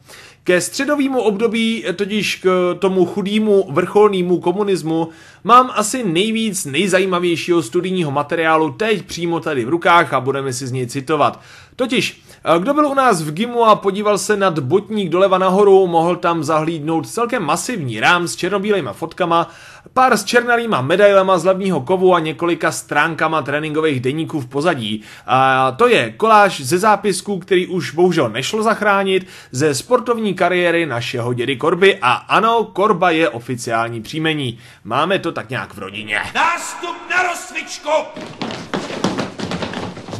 Ke 0.45 0.61
středovému 0.61 1.21
období, 1.21 1.85
totiž 1.97 2.37
k 2.37 2.77
tomu 2.79 3.07
chudému 3.07 3.67
vrcholnému 3.71 4.41
komunismu, 4.41 5.09
mám 5.45 5.71
asi 5.75 6.05
nejvíc 6.05 6.65
nejzajímavějšího 6.65 7.63
studijního 7.63 8.11
materiálu 8.11 8.73
teď 8.73 9.07
přímo 9.07 9.41
tady 9.41 9.65
v 9.65 9.69
rukách 9.69 10.13
a 10.13 10.21
budeme 10.21 10.53
si 10.53 10.67
z 10.67 10.73
něj 10.73 10.87
citovat. 10.87 11.41
Totiž, 11.77 12.23
kdo 12.59 12.75
byl 12.75 12.87
u 12.87 12.95
nás 12.95 13.23
v 13.23 13.33
GIMu 13.33 13.65
a 13.65 13.77
podíval 13.77 14.19
se 14.19 14.37
nad 14.37 14.59
botník 14.59 15.09
doleva 15.09 15.39
nahoru, 15.39 15.87
mohl 15.87 16.17
tam 16.17 16.45
zahlídnout 16.45 17.09
celkem 17.09 17.43
masivní 17.43 18.01
rám 18.01 18.29
s 18.29 18.37
černobílejma 18.37 18.93
fotkama, 18.93 19.51
pár 19.93 20.17
s 20.17 20.25
černalýma 20.25 20.81
medailema 20.81 21.39
z 21.39 21.45
levního 21.45 21.81
kovu 21.81 22.15
a 22.15 22.21
několika 22.21 22.73
stránkama 22.73 23.43
tréninkových 23.43 24.01
deníků 24.01 24.41
v 24.41 24.47
pozadí. 24.47 25.03
A 25.27 25.71
to 25.73 25.89
je 25.89 26.13
koláž 26.13 26.61
ze 26.61 26.79
zápisků, 26.79 27.39
který 27.39 27.67
už 27.67 27.91
bohužel 27.91 28.29
nešlo 28.29 28.63
zachránit, 28.63 29.27
ze 29.51 29.75
sportovní 29.75 30.35
kariéry 30.35 30.87
našeho 30.87 31.33
dědy 31.33 31.57
Korby 31.57 31.99
a 32.03 32.13
ano, 32.13 32.65
Korba 32.65 33.11
je 33.11 33.29
oficiální 33.29 34.03
příjmení. 34.03 34.59
Máme 34.85 35.19
to 35.19 35.33
tak 35.33 35.51
nějak 35.51 35.75
v 35.75 35.79
rodině. 35.79 36.21
Nástup 36.35 36.97
na 37.11 37.23
rozcvičku! 37.23 37.91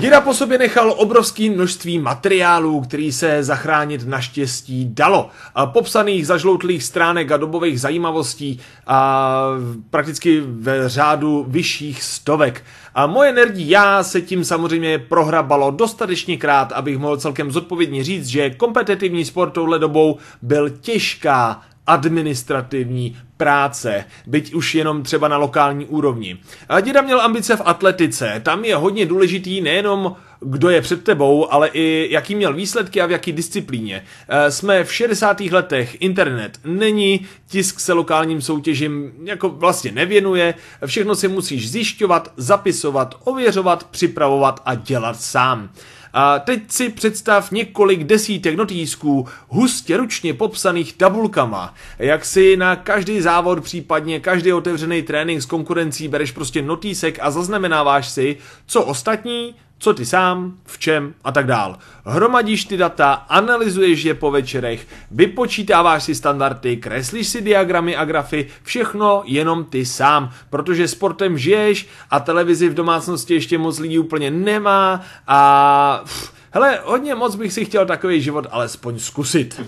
Děda 0.01 0.21
po 0.21 0.35
sobě 0.35 0.59
nechal 0.59 0.95
obrovské 0.97 1.51
množství 1.51 1.99
materiálů, 1.99 2.81
který 2.81 3.13
se 3.13 3.43
zachránit 3.45 4.09
naštěstí 4.09 4.89
dalo. 4.95 5.29
Popsaných 5.65 6.27
zažloutlých 6.27 6.83
stránek 6.83 7.33
a 7.33 7.37
dobových 7.37 7.81
zajímavostí 7.81 8.61
a 8.87 9.43
prakticky 9.91 10.43
ve 10.47 10.89
řádu 10.89 11.47
vyšších 11.49 12.03
stovek. 12.03 12.65
A 12.95 13.07
moje 13.07 13.33
nerdí 13.33 13.71
já 13.71 14.03
se 14.03 14.21
tím 14.21 14.45
samozřejmě 14.45 14.99
prohrabalo 14.99 15.71
dostatečně 15.71 16.37
krát, 16.37 16.73
abych 16.73 16.99
mohl 16.99 17.17
celkem 17.17 17.51
zodpovědně 17.51 18.05
říct, 18.05 18.27
že 18.27 18.51
kompetitivní 18.51 19.25
sport 19.25 19.51
touhle 19.51 19.79
dobou 19.79 20.19
byl 20.43 20.71
těžká 20.71 21.63
administrativní 21.87 23.19
práce, 23.37 24.05
byť 24.27 24.55
už 24.55 24.75
jenom 24.75 25.03
třeba 25.03 25.29
na 25.29 25.37
lokální 25.37 25.87
úrovni. 25.87 26.39
A 26.69 26.81
děda 26.81 27.03
měl 27.03 27.21
ambice 27.21 27.57
v 27.57 27.63
atletice, 27.65 28.41
tam 28.45 28.65
je 28.65 28.77
hodně 28.77 29.07
důležitý 29.07 29.61
nejenom 29.61 30.17
kdo 30.41 30.71
je 30.71 30.81
před 30.81 31.05
tebou, 31.05 31.53
ale 31.53 31.69
i 31.69 32.09
jaký 32.11 32.35
měl 32.35 32.55
výsledky 32.55 33.01
a 33.01 33.07
v 33.07 33.11
jaký 33.11 33.33
disciplíně. 33.33 34.05
E, 34.29 34.51
jsme 34.51 34.85
v 34.85 34.95
60. 34.95 35.41
letech, 35.41 36.03
internet 36.03 36.61
není, 36.65 37.27
tisk 37.49 37.81
se 37.81 37.93
lokálním 37.93 38.43
soutěžím 38.43 39.13
jako 39.25 39.49
vlastně 39.49 39.93
nevěnuje, 39.93 40.55
všechno 40.87 41.15
si 41.15 41.29
musíš 41.29 41.71
zjišťovat, 41.71 42.33
zapisovat, 42.37 43.15
ověřovat, 43.25 43.85
připravovat 43.85 44.63
a 44.65 44.75
dělat 44.75 45.21
sám. 45.21 45.71
A 46.13 46.39
teď 46.39 46.63
si 46.69 46.89
představ 46.89 47.51
několik 47.51 48.05
desítek 48.05 48.57
notýsků, 48.57 49.29
hustě 49.49 49.97
ručně 49.97 50.35
popsaných 50.35 50.93
tabulkama, 50.93 51.75
jak 51.99 52.25
si 52.25 52.57
na 52.57 52.77
každý 52.77 53.21
závod, 53.21 53.65
případně 53.65 54.21
každý 54.21 54.53
otevřený 54.53 55.03
trénink 55.03 55.43
s 55.43 55.47
konkurencí 55.47 56.09
bereš 56.09 56.33
prostě 56.33 56.63
notýsek 56.63 57.19
a 57.23 57.31
zaznamenáváš 57.31 58.09
si, 58.09 58.37
co 58.67 58.83
ostatní, 58.83 59.55
co 59.83 59.95
ty 59.95 60.07
sám, 60.07 60.59
v 60.65 60.79
čem 60.79 61.15
a 61.25 61.33
tak 61.33 61.47
dál. 61.47 61.79
Hromadíš 62.05 62.65
ty 62.65 62.77
data, 62.77 63.13
analyzuješ 63.13 64.03
je 64.03 64.15
po 64.15 64.31
večerech, 64.31 64.87
vypočítáváš 65.11 66.05
si 66.05 66.15
standardy, 66.15 66.77
kreslíš 66.77 67.29
si 67.29 67.41
diagramy 67.41 67.97
a 67.97 68.05
grafy, 68.05 68.47
všechno 68.63 69.23
jenom 69.27 69.65
ty 69.65 69.87
sám, 69.87 70.31
protože 70.51 70.89
sportem 70.89 71.39
žiješ 71.39 71.89
a 72.11 72.21
televizi 72.21 72.69
v 72.69 72.75
domácnosti 72.75 73.35
ještě 73.35 73.59
moc 73.59 73.79
lidí 73.79 73.99
úplně 73.99 74.31
nemá 74.31 75.03
a... 75.27 76.01
Pff, 76.05 76.33
hele, 76.51 76.81
hodně 76.85 77.15
moc 77.15 77.35
bych 77.35 77.53
si 77.53 77.65
chtěl 77.65 77.87
takový 77.87 78.23
život 78.23 78.47
alespoň 78.51 78.99
zkusit. 78.99 79.61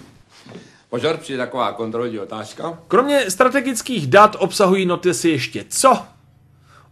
Pozor, 0.90 1.16
přijde 1.16 1.38
taková 1.38 1.72
kontrolní 1.72 2.18
otázka. 2.18 2.78
Kromě 2.88 3.30
strategických 3.30 4.06
dat 4.06 4.36
obsahují 4.38 4.86
notisy 4.86 5.28
ještě 5.28 5.64
co? 5.68 6.11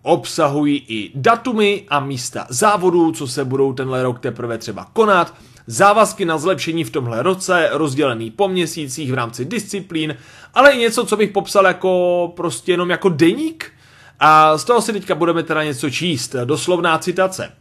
Obsahují 0.02 0.85
i 0.88 1.12
datumy 1.14 1.85
a 1.88 2.00
místa 2.00 2.47
závodů, 2.49 3.12
co 3.12 3.26
se 3.26 3.45
budou 3.45 3.73
tenhle 3.73 4.02
rok 4.02 4.21
teprve 4.21 4.59
třeba 4.59 4.87
konat, 4.92 5.35
závazky 5.66 6.25
na 6.25 6.38
zlepšení 6.38 6.85
v 6.85 6.90
tomhle 6.90 7.23
roce, 7.23 7.69
rozdělený 7.73 8.30
po 8.30 8.49
měsících 8.49 9.11
v 9.11 9.14
rámci 9.14 9.45
disciplín, 9.45 10.16
ale 10.54 10.73
i 10.73 10.78
něco, 10.78 11.07
co 11.07 11.16
bych 11.16 11.30
popsal 11.30 11.66
jako 11.66 12.33
prostě 12.37 12.73
jenom 12.73 12.90
jako 12.90 13.09
deník. 13.09 13.73
A 14.21 14.59
z 14.59 14.64
toho 14.64 14.83
si 14.83 14.92
teďka 14.92 15.14
budeme 15.14 15.42
teda 15.42 15.64
něco 15.64 15.90
číst, 15.90 16.37
doslovná 16.45 16.99
citace. 16.99 17.52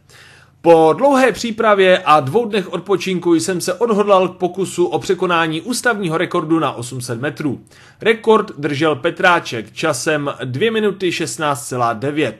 Po 0.62 0.94
dlouhé 0.98 1.32
přípravě 1.32 1.98
a 1.98 2.20
dvou 2.20 2.46
dnech 2.46 2.72
odpočinku 2.72 3.34
jsem 3.34 3.60
se 3.60 3.74
odhodlal 3.74 4.28
k 4.28 4.36
pokusu 4.36 4.86
o 4.86 4.98
překonání 4.98 5.60
ústavního 5.60 6.18
rekordu 6.18 6.58
na 6.58 6.72
800 6.72 7.20
metrů. 7.20 7.60
Rekord 8.00 8.52
držel 8.58 8.96
Petráček 8.96 9.72
časem 9.72 10.34
2 10.44 10.72
minuty 10.72 11.10
16,9. 11.10 12.32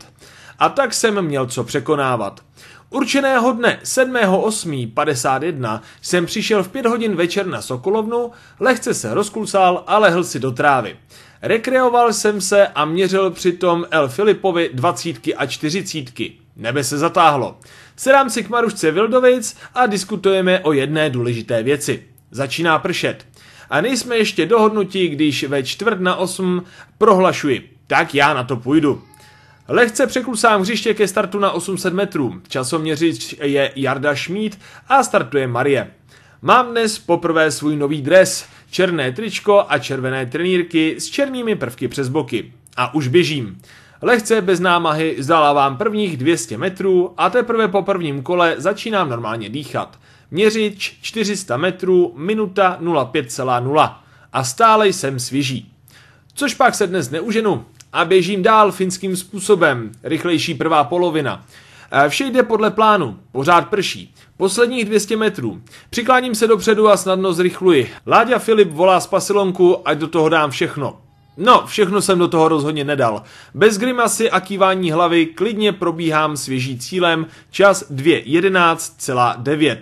A 0.58 0.68
tak 0.68 0.94
jsem 0.94 1.22
měl 1.22 1.46
co 1.46 1.64
překonávat. 1.64 2.40
Určeného 2.90 3.52
dne 3.52 3.80
7.8.51 3.84 5.80
jsem 6.02 6.26
přišel 6.26 6.62
v 6.62 6.68
5 6.68 6.86
hodin 6.86 7.16
večer 7.16 7.46
na 7.46 7.62
Sokolovnu, 7.62 8.30
lehce 8.60 8.94
se 8.94 9.14
rozklusal 9.14 9.84
a 9.86 9.98
lehl 9.98 10.24
si 10.24 10.40
do 10.40 10.52
trávy. 10.52 10.96
Rekreoval 11.42 12.12
jsem 12.12 12.40
se 12.40 12.66
a 12.66 12.84
měřil 12.84 13.30
přitom 13.30 13.86
El 13.90 14.08
Filipovi 14.08 14.70
dvacítky 14.72 15.34
a 15.34 15.46
čtyřicítky. 15.46 16.32
Nebe 16.56 16.84
se 16.84 16.98
zatáhlo. 16.98 17.56
Sedám 18.00 18.30
si 18.30 18.44
k 18.44 18.48
Marušce 18.48 18.90
Vildovic 18.90 19.56
a 19.74 19.86
diskutujeme 19.86 20.60
o 20.60 20.72
jedné 20.72 21.10
důležité 21.10 21.62
věci. 21.62 22.02
Začíná 22.30 22.78
pršet. 22.78 23.26
A 23.70 23.80
nejsme 23.80 24.16
ještě 24.16 24.46
dohodnutí, 24.46 25.08
když 25.08 25.44
ve 25.44 25.62
čtvrt 25.62 26.00
na 26.00 26.16
osm 26.16 26.64
prohlašuji. 26.98 27.76
Tak 27.86 28.14
já 28.14 28.34
na 28.34 28.44
to 28.44 28.56
půjdu. 28.56 29.02
Lehce 29.68 30.06
překlusám 30.06 30.60
hřiště 30.60 30.94
ke 30.94 31.08
startu 31.08 31.38
na 31.38 31.50
800 31.50 31.94
metrů. 31.94 32.40
Časoměřič 32.48 33.36
je 33.42 33.72
Jarda 33.76 34.14
Šmíd 34.14 34.58
a 34.88 35.02
startuje 35.02 35.46
Marie. 35.46 35.90
Mám 36.42 36.70
dnes 36.70 36.98
poprvé 36.98 37.50
svůj 37.50 37.76
nový 37.76 38.02
dres, 38.02 38.46
černé 38.70 39.12
tričko 39.12 39.64
a 39.68 39.78
červené 39.78 40.26
trenýrky 40.26 40.94
s 40.98 41.10
černými 41.10 41.56
prvky 41.56 41.88
přes 41.88 42.08
boky. 42.08 42.52
A 42.76 42.94
už 42.94 43.08
běžím. 43.08 43.60
Lehce 44.02 44.40
bez 44.40 44.60
námahy 44.60 45.16
zdálávám 45.18 45.76
prvních 45.76 46.16
200 46.16 46.58
metrů 46.58 47.14
a 47.16 47.30
teprve 47.30 47.68
po 47.68 47.82
prvním 47.82 48.22
kole 48.22 48.54
začínám 48.58 49.08
normálně 49.08 49.48
dýchat. 49.48 49.98
Měřič 50.30 50.98
400 51.02 51.56
metrů, 51.56 52.12
minuta 52.16 52.78
05,0 52.80 53.94
a 54.32 54.44
stále 54.44 54.88
jsem 54.88 55.18
svěží. 55.18 55.72
Což 56.34 56.54
pak 56.54 56.74
se 56.74 56.86
dnes 56.86 57.10
neuženu 57.10 57.64
a 57.92 58.04
běžím 58.04 58.42
dál 58.42 58.72
finským 58.72 59.16
způsobem, 59.16 59.92
rychlejší 60.02 60.54
prvá 60.54 60.84
polovina. 60.84 61.44
Vše 62.08 62.24
jde 62.24 62.42
podle 62.42 62.70
plánu, 62.70 63.18
pořád 63.32 63.68
prší. 63.68 64.14
Posledních 64.36 64.84
200 64.84 65.16
metrů. 65.16 65.62
Přikláním 65.90 66.34
se 66.34 66.46
dopředu 66.46 66.88
a 66.88 66.96
snadno 66.96 67.32
zrychluji. 67.32 67.90
Láďa 68.06 68.38
Filip 68.38 68.70
volá 68.70 69.00
z 69.00 69.06
pasilonku, 69.06 69.88
ať 69.88 69.98
do 69.98 70.08
toho 70.08 70.28
dám 70.28 70.50
všechno. 70.50 71.09
No, 71.42 71.66
všechno 71.66 72.02
jsem 72.02 72.18
do 72.18 72.28
toho 72.28 72.48
rozhodně 72.48 72.84
nedal. 72.84 73.22
Bez 73.54 73.78
grimasy 73.78 74.30
a 74.30 74.40
kývání 74.40 74.92
hlavy 74.92 75.26
klidně 75.26 75.72
probíhám 75.72 76.36
svěží 76.36 76.78
cílem 76.78 77.26
čas 77.50 77.90
2.11,9. 77.90 79.78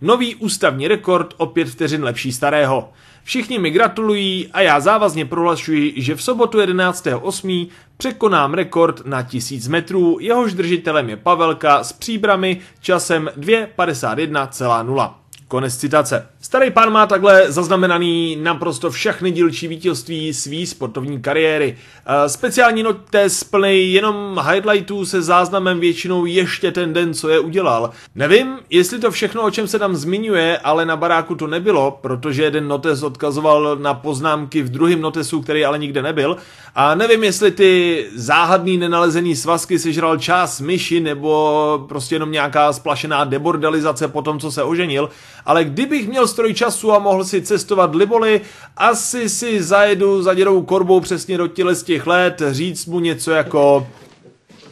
Nový 0.00 0.34
ústavní 0.34 0.88
rekord 0.88 1.34
o 1.36 1.46
5 1.46 1.68
vteřin 1.68 2.04
lepší 2.04 2.32
starého. 2.32 2.92
Všichni 3.24 3.58
mi 3.58 3.70
gratulují 3.70 4.48
a 4.52 4.60
já 4.60 4.80
závazně 4.80 5.24
prohlašuji, 5.24 5.94
že 5.96 6.14
v 6.14 6.22
sobotu 6.22 6.58
11.8. 6.58 7.68
překonám 7.96 8.54
rekord 8.54 9.06
na 9.06 9.22
1000 9.22 9.68
metrů, 9.68 10.18
jehož 10.20 10.54
držitelem 10.54 11.10
je 11.10 11.16
Pavelka 11.16 11.84
s 11.84 11.92
příbrami 11.92 12.60
časem 12.80 13.30
2.51,0. 13.38 15.14
Konec 15.48 15.76
citace. 15.76 16.31
Starý 16.44 16.70
pán 16.70 16.92
má 16.92 17.06
takhle 17.06 17.52
zaznamenaný 17.52 18.36
naprosto 18.36 18.90
všechny 18.90 19.30
dílčí 19.30 19.68
vítězství 19.68 20.34
své 20.34 20.66
sportovní 20.66 21.22
kariéry. 21.22 21.76
Eh, 22.06 22.28
speciální 22.28 22.82
notes 22.82 23.44
plný 23.44 23.92
jenom 23.92 24.40
highlightů 24.50 25.06
se 25.06 25.22
záznamem 25.22 25.80
většinou 25.80 26.26
ještě 26.26 26.72
ten 26.72 26.92
den, 26.92 27.14
co 27.14 27.28
je 27.28 27.38
udělal. 27.38 27.90
Nevím, 28.14 28.58
jestli 28.70 28.98
to 28.98 29.10
všechno, 29.10 29.42
o 29.42 29.50
čem 29.50 29.68
se 29.68 29.78
tam 29.78 29.96
zmiňuje, 29.96 30.58
ale 30.58 30.84
na 30.84 30.96
baráku 30.96 31.34
to 31.34 31.46
nebylo, 31.46 31.98
protože 32.00 32.42
jeden 32.42 32.68
notes 32.68 33.02
odkazoval 33.02 33.76
na 33.76 33.94
poznámky 33.94 34.62
v 34.62 34.70
druhém 34.70 35.00
notesu, 35.00 35.42
který 35.42 35.64
ale 35.64 35.78
nikde 35.78 36.02
nebyl. 36.02 36.36
A 36.74 36.94
nevím, 36.94 37.24
jestli 37.24 37.50
ty 37.50 38.04
záhadný 38.14 38.78
nenalezený 38.78 39.36
svazky 39.36 39.78
sežral 39.78 40.18
čas 40.18 40.60
myši 40.60 41.00
nebo 41.00 41.84
prostě 41.88 42.14
jenom 42.14 42.32
nějaká 42.32 42.72
splašená 42.72 43.24
debordalizace 43.24 44.08
po 44.08 44.22
tom, 44.22 44.40
co 44.40 44.52
se 44.52 44.62
oženil, 44.62 45.10
ale 45.46 45.64
kdybych 45.64 46.08
měl 46.08 46.31
stroj 46.32 46.54
času 46.54 46.92
a 46.92 46.98
mohl 46.98 47.24
si 47.24 47.42
cestovat 47.42 47.94
liboli, 47.94 48.40
asi 48.76 49.28
si 49.28 49.62
zajedu 49.62 50.22
za 50.22 50.34
dědou 50.34 50.62
korbou 50.62 51.00
přesně 51.00 51.38
do 51.38 51.46
těle 51.48 51.74
z 51.74 51.82
těch 51.82 52.06
let, 52.06 52.42
říct 52.50 52.86
mu 52.86 53.00
něco 53.00 53.30
jako... 53.30 53.86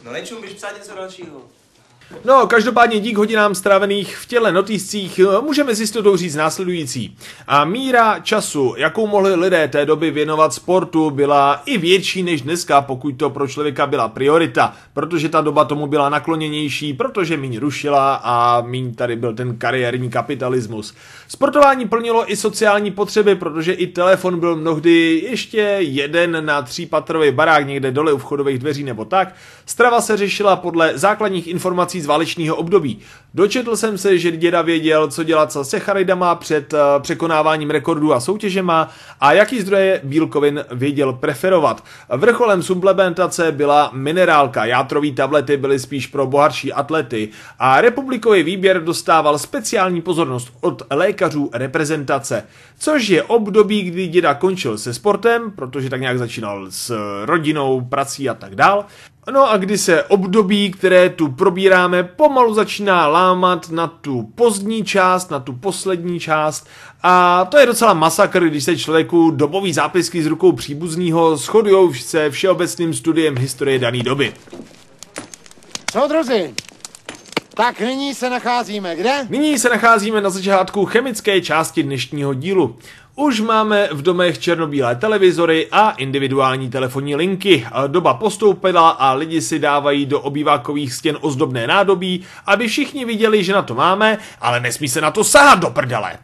No 0.03 0.11
nečum, 0.11 0.41
běž 0.41 0.53
psát 0.53 0.77
něco 0.77 0.95
dalšího. 0.95 1.41
No, 2.25 2.47
každopádně 2.47 2.99
dík 2.99 3.17
hodinám 3.17 3.55
strávených 3.55 4.17
v 4.17 4.25
těle 4.25 4.51
notýscích 4.51 5.19
můžeme 5.41 5.75
s 5.75 5.79
jistotou 5.79 6.17
říct 6.17 6.35
následující. 6.35 7.17
A 7.47 7.65
míra 7.65 8.19
času, 8.19 8.73
jakou 8.77 9.07
mohli 9.07 9.35
lidé 9.35 9.67
té 9.67 9.85
doby 9.85 10.11
věnovat 10.11 10.53
sportu, 10.53 11.09
byla 11.09 11.61
i 11.65 11.77
větší 11.77 12.23
než 12.23 12.41
dneska, 12.41 12.81
pokud 12.81 13.11
to 13.11 13.29
pro 13.29 13.47
člověka 13.47 13.87
byla 13.87 14.07
priorita, 14.07 14.73
protože 14.93 15.29
ta 15.29 15.41
doba 15.41 15.65
tomu 15.65 15.87
byla 15.87 16.09
nakloněnější, 16.09 16.93
protože 16.93 17.37
míň 17.37 17.57
rušila 17.57 18.21
a 18.23 18.61
míň 18.61 18.95
tady 18.95 19.15
byl 19.15 19.33
ten 19.35 19.57
kariérní 19.57 20.09
kapitalismus. 20.09 20.93
Sportování 21.27 21.87
plnilo 21.87 22.31
i 22.31 22.35
sociální 22.35 22.91
potřeby, 22.91 23.35
protože 23.35 23.73
i 23.73 23.87
telefon 23.87 24.39
byl 24.39 24.55
mnohdy 24.55 25.23
ještě 25.29 25.59
jeden 25.79 26.45
na 26.45 26.61
třípatrový 26.61 27.31
barák 27.31 27.67
někde 27.67 27.91
dole 27.91 28.13
u 28.13 28.17
vchodových 28.17 28.59
dveří 28.59 28.83
nebo 28.83 29.05
tak. 29.05 29.35
Strava 29.65 30.01
se 30.01 30.17
řešila 30.17 30.55
podle 30.55 30.97
základních 30.97 31.47
informací 31.47 32.00
z 32.01 32.05
válečného 32.05 32.55
období. 32.55 32.99
Dočetl 33.33 33.75
jsem 33.75 33.97
se, 33.97 34.17
že 34.17 34.31
děda 34.31 34.61
věděl, 34.61 35.07
co 35.07 35.23
dělat 35.23 35.51
se 35.51 35.63
sacharidama 35.63 36.35
před 36.35 36.73
uh, 36.73 36.79
překonáváním 37.01 37.69
rekordů 37.69 38.13
a 38.13 38.19
soutěžema 38.19 38.89
a 39.19 39.33
jaký 39.33 39.61
zdroje 39.61 40.01
bílkovin 40.03 40.65
věděl 40.71 41.13
preferovat. 41.13 41.83
Vrcholem 42.09 42.63
suplementace 42.63 43.51
byla 43.51 43.89
minerálka, 43.93 44.65
játrový 44.65 45.11
tablety 45.11 45.57
byly 45.57 45.79
spíš 45.79 46.07
pro 46.07 46.27
bohatší 46.27 46.73
atlety 46.73 47.29
a 47.59 47.81
republikový 47.81 48.43
výběr 48.43 48.83
dostával 48.83 49.39
speciální 49.39 50.01
pozornost 50.01 50.53
od 50.61 50.81
lékařů 50.91 51.49
reprezentace, 51.53 52.43
což 52.79 53.07
je 53.07 53.23
období, 53.23 53.81
kdy 53.81 54.07
děda 54.07 54.33
končil 54.33 54.77
se 54.77 54.93
sportem, 54.93 55.51
protože 55.51 55.89
tak 55.89 56.01
nějak 56.01 56.17
začínal 56.17 56.65
s 56.69 56.97
rodinou, 57.25 57.81
prací 57.81 58.29
a 58.29 58.33
tak 58.33 58.55
dál. 58.55 58.85
No 59.29 59.51
a 59.51 59.57
kdy 59.57 59.77
se 59.77 60.03
období, 60.03 60.71
které 60.71 61.09
tu 61.09 61.31
probíráme, 61.31 62.03
pomalu 62.03 62.53
začíná 62.53 63.07
lámat 63.07 63.69
na 63.69 63.87
tu 63.87 64.23
pozdní 64.35 64.83
část, 64.83 65.31
na 65.31 65.39
tu 65.39 65.53
poslední 65.53 66.19
část 66.19 66.67
a 67.03 67.45
to 67.45 67.57
je 67.57 67.65
docela 67.65 67.93
masakr, 67.93 68.49
když 68.49 68.63
se 68.63 68.77
člověku 68.77 69.31
dobový 69.31 69.73
zápisky 69.73 70.23
z 70.23 70.25
rukou 70.25 70.51
příbuzného 70.51 71.37
shodujou 71.37 71.93
se 71.93 72.29
všeobecným 72.29 72.93
studiem 72.93 73.37
historie 73.37 73.79
dané 73.79 74.03
doby. 74.03 74.33
Soudruzi, 75.91 76.53
tak 77.53 77.79
nyní 77.79 78.13
se 78.13 78.29
nacházíme 78.29 78.95
kde? 78.95 79.25
Nyní 79.29 79.59
se 79.59 79.69
nacházíme 79.69 80.21
na 80.21 80.29
začátku 80.29 80.85
chemické 80.85 81.41
části 81.41 81.83
dnešního 81.83 82.33
dílu. 82.33 82.77
Už 83.15 83.41
máme 83.41 83.89
v 83.91 84.01
domech 84.01 84.39
černobílé 84.39 84.95
televizory 84.95 85.67
a 85.71 85.91
individuální 85.91 86.69
telefonní 86.69 87.15
linky. 87.15 87.67
Doba 87.87 88.13
postoupila 88.13 88.89
a 88.89 89.13
lidi 89.13 89.41
si 89.41 89.59
dávají 89.59 90.05
do 90.05 90.21
obývákových 90.21 90.93
stěn 90.93 91.17
ozdobné 91.21 91.67
nádobí, 91.67 92.23
aby 92.45 92.67
všichni 92.67 93.05
viděli, 93.05 93.43
že 93.43 93.53
na 93.53 93.61
to 93.61 93.75
máme, 93.75 94.17
ale 94.41 94.59
nesmí 94.59 94.89
se 94.89 95.01
na 95.01 95.11
to 95.11 95.23
sahat 95.23 95.59
do 95.59 95.69
prdele. 95.69 96.17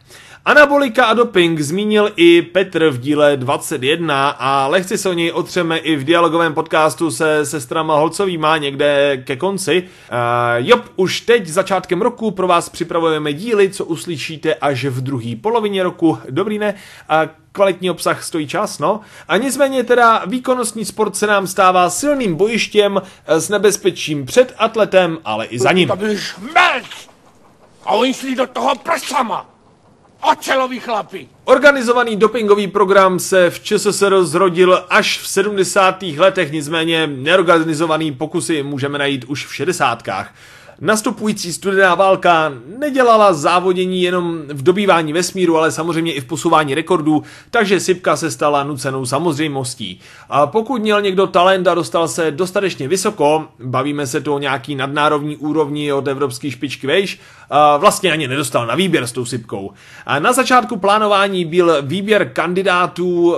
Anabolika 0.44 1.04
a 1.04 1.14
doping 1.14 1.60
zmínil 1.60 2.12
i 2.16 2.42
Petr 2.42 2.88
v 2.88 3.00
díle 3.00 3.36
21 3.36 4.28
a 4.30 4.66
lehce 4.66 4.98
se 4.98 5.08
o 5.08 5.12
něj 5.12 5.32
otřeme 5.32 5.78
i 5.78 5.96
v 5.96 6.04
dialogovém 6.04 6.54
podcastu 6.54 7.10
se 7.10 7.46
sestrama 7.46 7.96
Holcovýma 7.96 8.56
někde 8.56 9.16
ke 9.24 9.36
konci. 9.36 9.82
Uh, 9.82 10.16
jop, 10.56 10.84
už 10.96 11.20
teď 11.20 11.46
začátkem 11.46 12.02
roku 12.02 12.30
pro 12.30 12.46
vás 12.46 12.68
připravujeme 12.68 13.32
díly, 13.32 13.70
co 13.70 13.84
uslyšíte 13.84 14.54
až 14.54 14.84
v 14.84 15.00
druhé 15.00 15.36
polovině 15.40 15.82
roku. 15.82 16.18
Dobrý 16.30 16.58
ne? 16.58 16.74
A 17.08 17.22
kvalitní 17.52 17.90
obsah 17.90 18.24
stojí 18.24 18.48
čas, 18.48 18.78
no. 18.78 19.00
A 19.28 19.36
nicméně 19.36 19.84
teda 19.84 20.22
výkonnostní 20.26 20.84
sport 20.84 21.16
se 21.16 21.26
nám 21.26 21.46
stává 21.46 21.90
silným 21.90 22.34
bojištěm 22.34 23.02
s 23.26 23.48
nebezpečím 23.48 24.26
před 24.26 24.54
atletem, 24.58 25.18
ale 25.24 25.46
i 25.46 25.58
za 25.58 25.72
ním. 25.72 25.88
To 25.88 25.96
byl 25.96 26.16
šmelc! 26.16 27.08
A 27.84 27.92
oni 27.92 28.14
šli 28.14 28.34
do 28.34 28.46
toho 28.46 28.74
prsama! 28.74 29.57
Očelový 30.22 30.80
chlapi! 30.80 31.28
Organizovaný 31.44 32.16
dopingový 32.16 32.66
program 32.66 33.18
se 33.18 33.50
v 33.50 33.60
ČSSR 33.60 34.24
zrodil 34.24 34.84
až 34.88 35.18
v 35.18 35.28
70. 35.28 36.02
letech, 36.02 36.52
nicméně 36.52 37.06
neorganizovaný 37.06 38.12
pokusy 38.12 38.62
můžeme 38.62 38.98
najít 38.98 39.24
už 39.24 39.46
v 39.46 39.54
60. 39.54 40.02
Nastupující 40.80 41.52
studená 41.52 41.94
válka 41.94 42.52
nedělala 42.78 43.32
závodění 43.32 44.02
jenom 44.02 44.42
v 44.48 44.62
dobývání 44.62 45.12
vesmíru, 45.12 45.56
ale 45.56 45.72
samozřejmě 45.72 46.12
i 46.12 46.20
v 46.20 46.24
posouvání 46.24 46.74
rekordů, 46.74 47.22
takže 47.50 47.80
sypka 47.80 48.16
se 48.16 48.30
stala 48.30 48.64
nucenou 48.64 49.06
samozřejmostí. 49.06 50.00
A 50.28 50.46
pokud 50.46 50.82
měl 50.82 51.02
někdo 51.02 51.26
talent 51.26 51.68
a 51.68 51.74
dostal 51.74 52.08
se 52.08 52.30
dostatečně 52.30 52.88
vysoko, 52.88 53.48
bavíme 53.64 54.06
se 54.06 54.20
to 54.20 54.34
o 54.34 54.38
nějaký 54.38 54.74
nadnárodní 54.74 55.36
úrovni 55.36 55.92
od 55.92 56.08
evropské 56.08 56.50
špičky 56.50 56.86
vejš, 56.86 57.20
vlastně 57.78 58.12
ani 58.12 58.28
nedostal 58.28 58.66
na 58.66 58.74
výběr 58.74 59.06
s 59.06 59.12
tou 59.12 59.24
sypkou. 59.24 59.72
A 60.06 60.18
na 60.18 60.32
začátku 60.32 60.76
plánování 60.76 61.44
byl 61.44 61.76
výběr 61.82 62.30
kandidátů, 62.32 63.36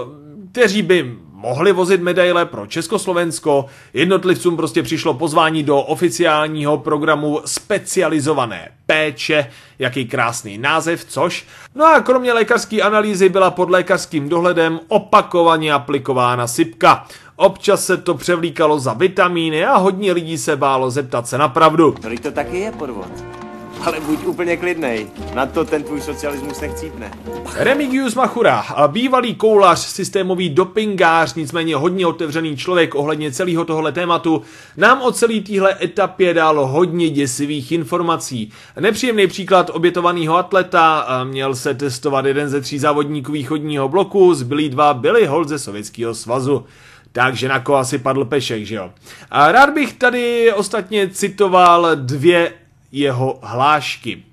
kteří 0.52 0.82
by 0.82 1.16
mohli 1.40 1.72
vozit 1.72 2.02
medaile 2.02 2.46
pro 2.46 2.66
Československo. 2.66 3.66
Jednotlivcům 3.94 4.56
prostě 4.56 4.82
přišlo 4.82 5.14
pozvání 5.14 5.62
do 5.62 5.78
oficiálního 5.78 6.78
programu 6.78 7.40
specializované 7.44 8.68
péče, 8.86 9.50
jaký 9.78 10.04
krásný 10.04 10.58
název, 10.58 11.04
což. 11.04 11.46
No 11.74 11.86
a 11.86 12.00
kromě 12.00 12.32
lékařské 12.32 12.82
analýzy 12.82 13.28
byla 13.28 13.50
pod 13.50 13.70
lékařským 13.70 14.28
dohledem 14.28 14.80
opakovaně 14.88 15.72
aplikována 15.72 16.46
sypka. 16.46 17.06
Občas 17.36 17.86
se 17.86 17.96
to 17.96 18.14
převlíkalo 18.14 18.80
za 18.80 18.92
vitamíny 18.92 19.64
a 19.64 19.76
hodně 19.76 20.12
lidí 20.12 20.38
se 20.38 20.56
bálo 20.56 20.90
zeptat 20.90 21.28
se 21.28 21.38
na 21.38 21.48
pravdu. 21.48 21.94
No 22.04 22.10
to 22.22 22.30
taky 22.30 22.58
je 22.58 22.72
podvod. 22.72 23.39
Ale 23.84 24.00
buď 24.00 24.24
úplně 24.24 24.56
klidnej, 24.56 25.06
na 25.34 25.46
to 25.46 25.64
ten 25.64 25.82
tvůj 25.82 26.00
socialismus 26.00 26.60
nechcípne. 26.60 27.10
Remigius 27.54 28.14
Machura, 28.14 28.64
bývalý 28.86 29.34
koulař, 29.34 29.78
systémový 29.78 30.48
dopingář, 30.48 31.34
nicméně 31.34 31.76
hodně 31.76 32.06
otevřený 32.06 32.56
člověk 32.56 32.94
ohledně 32.94 33.32
celého 33.32 33.64
tohle 33.64 33.92
tématu, 33.92 34.42
nám 34.76 35.02
o 35.02 35.12
celé 35.12 35.40
téhle 35.40 35.76
etapě 35.82 36.34
dal 36.34 36.66
hodně 36.66 37.10
děsivých 37.10 37.72
informací. 37.72 38.52
Nepříjemný 38.80 39.26
příklad 39.26 39.70
obětovaného 39.70 40.36
atleta, 40.36 41.06
měl 41.24 41.54
se 41.54 41.74
testovat 41.74 42.24
jeden 42.24 42.48
ze 42.48 42.60
tří 42.60 42.78
závodníků 42.78 43.32
východního 43.32 43.88
bloku, 43.88 44.34
zbylí 44.34 44.68
dva 44.68 44.94
byli 44.94 45.26
hold 45.26 45.48
ze 45.48 45.58
Sovětského 45.58 46.14
svazu. 46.14 46.64
Takže 47.12 47.48
na 47.48 47.60
koho 47.60 47.78
asi 47.78 47.98
padl 47.98 48.24
pešek, 48.24 48.66
že 48.66 48.74
jo? 48.74 48.90
A 49.30 49.52
rád 49.52 49.70
bych 49.70 49.92
tady 49.92 50.52
ostatně 50.52 51.08
citoval 51.08 51.88
dvě 51.94 52.52
jeho 52.92 53.38
hlášky. 53.42 54.24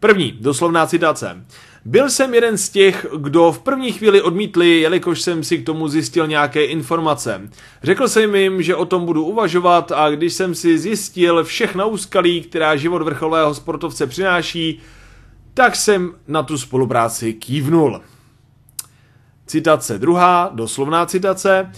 První, 0.00 0.32
doslovná 0.40 0.86
citace. 0.86 1.44
Byl 1.84 2.10
jsem 2.10 2.34
jeden 2.34 2.58
z 2.58 2.68
těch, 2.68 3.06
kdo 3.16 3.52
v 3.52 3.58
první 3.58 3.92
chvíli 3.92 4.22
odmítli, 4.22 4.80
jelikož 4.80 5.20
jsem 5.20 5.44
si 5.44 5.58
k 5.58 5.66
tomu 5.66 5.88
zjistil 5.88 6.26
nějaké 6.26 6.64
informace. 6.64 7.40
Řekl 7.82 8.08
jsem 8.08 8.34
jim, 8.34 8.62
že 8.62 8.76
o 8.76 8.84
tom 8.84 9.06
budu 9.06 9.24
uvažovat 9.24 9.92
a 9.92 10.10
když 10.10 10.32
jsem 10.32 10.54
si 10.54 10.78
zjistil 10.78 11.44
všechna 11.44 11.84
úskalí, 11.84 12.40
která 12.40 12.76
život 12.76 13.02
vrcholového 13.02 13.54
sportovce 13.54 14.06
přináší, 14.06 14.80
tak 15.54 15.76
jsem 15.76 16.14
na 16.28 16.42
tu 16.42 16.58
spolupráci 16.58 17.32
kývnul. 17.32 18.00
Citace 19.46 19.98
druhá, 19.98 20.50
doslovná 20.54 21.06
citace. 21.06 21.72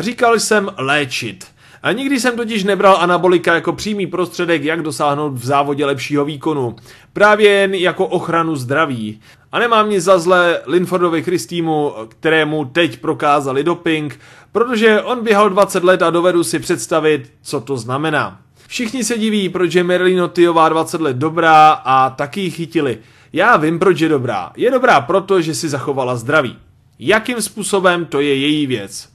Říkal 0.00 0.40
jsem 0.40 0.70
léčit. 0.76 1.51
A 1.82 1.92
nikdy 1.92 2.20
jsem 2.20 2.36
totiž 2.36 2.64
nebral 2.64 2.96
anabolika 3.00 3.54
jako 3.54 3.72
přímý 3.72 4.06
prostředek, 4.06 4.64
jak 4.64 4.82
dosáhnout 4.82 5.30
v 5.30 5.44
závodě 5.44 5.86
lepšího 5.86 6.24
výkonu. 6.24 6.76
Právě 7.12 7.50
jen 7.50 7.74
jako 7.74 8.06
ochranu 8.06 8.56
zdraví. 8.56 9.20
A 9.52 9.58
nemám 9.58 9.90
nic 9.90 10.04
za 10.04 10.18
zlé 10.18 10.60
Linfordovi 10.66 11.22
Christýmu, 11.22 11.92
kterému 12.08 12.64
teď 12.64 13.00
prokázali 13.00 13.64
doping, 13.64 14.20
protože 14.52 15.02
on 15.02 15.24
běhal 15.24 15.50
20 15.50 15.84
let 15.84 16.02
a 16.02 16.10
dovedu 16.10 16.44
si 16.44 16.58
představit, 16.58 17.32
co 17.42 17.60
to 17.60 17.76
znamená. 17.76 18.40
Všichni 18.66 19.04
se 19.04 19.18
diví, 19.18 19.48
proč 19.48 19.74
je 19.74 19.84
Merlino 19.84 20.28
Tyová 20.28 20.68
20 20.68 21.00
let 21.00 21.16
dobrá 21.16 21.70
a 21.72 22.10
taky 22.10 22.40
ji 22.40 22.50
chytili. 22.50 22.98
Já 23.32 23.56
vím, 23.56 23.78
proč 23.78 24.00
je 24.00 24.08
dobrá. 24.08 24.52
Je 24.56 24.70
dobrá 24.70 25.00
proto, 25.00 25.40
že 25.40 25.54
si 25.54 25.68
zachovala 25.68 26.16
zdraví. 26.16 26.58
Jakým 26.98 27.42
způsobem, 27.42 28.06
to 28.06 28.20
je 28.20 28.34
její 28.34 28.66
věc. 28.66 29.08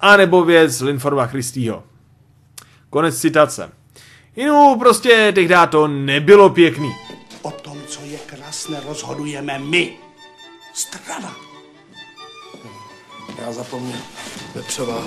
A 0.00 0.16
nebo 0.16 0.44
věc 0.44 0.80
Linforma 0.80 1.26
Christýho. 1.26 1.82
Konec 2.90 3.20
citace. 3.20 3.72
Jinou 4.36 4.78
prostě 4.78 5.32
tehdy 5.34 5.54
to 5.70 5.88
nebylo 5.88 6.50
pěkný. 6.50 6.92
O 7.42 7.50
tom, 7.50 7.78
co 7.86 8.00
je 8.04 8.18
krásné, 8.18 8.80
rozhodujeme 8.88 9.58
my. 9.58 9.96
Strana. 10.74 11.36
Já 13.46 13.52
zapomněl. 13.52 13.98
Vepřová. 14.54 15.04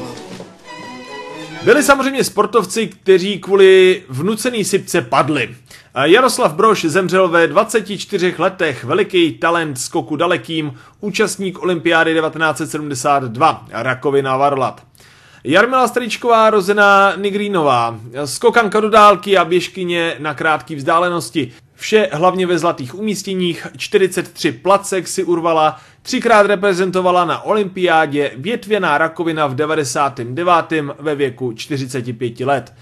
Byli 1.64 1.84
samozřejmě 1.84 2.24
sportovci, 2.24 2.88
kteří 2.88 3.40
kvůli 3.40 4.04
vnucený 4.10 4.66
sypce 4.66 5.02
padli. 5.02 5.56
Jaroslav 6.04 6.54
Broš 6.54 6.86
zemřel 6.86 7.28
ve 7.28 7.48
24 7.48 8.36
letech, 8.38 8.84
veliký 8.84 9.32
talent 9.34 9.80
skoku 9.80 10.16
dalekým, 10.16 10.74
účastník 11.00 11.64
olympiády 11.64 12.14
1972, 12.14 13.68
rakovina 13.72 14.38
varlat. 14.38 14.84
Jarmila 15.46 15.88
Stričková, 15.88 16.50
rozená 16.50 17.16
Nigrínová, 17.16 18.00
skokanka 18.26 18.80
do 18.80 18.90
dálky 18.90 19.38
a 19.38 19.46
běžkyně 19.46 20.16
na 20.20 20.34
krátké 20.34 20.76
vzdálenosti. 20.76 21.52
Vše 21.76 22.10
hlavně 22.12 22.48
ve 22.48 22.58
zlatých 22.58 22.96
umístěních, 22.96 23.68
43 23.78 24.52
placek 24.52 25.08
si 25.08 25.24
urvala, 25.24 25.80
třikrát 26.02 26.46
reprezentovala 26.46 27.26
na 27.26 27.42
olympiádě, 27.42 28.32
větvěná 28.38 28.98
rakovina 28.98 29.48
v 29.48 29.56
99. 29.56 30.84
ve 31.00 31.16
věku 31.16 31.54
45 31.54 32.40
let. 32.40 32.74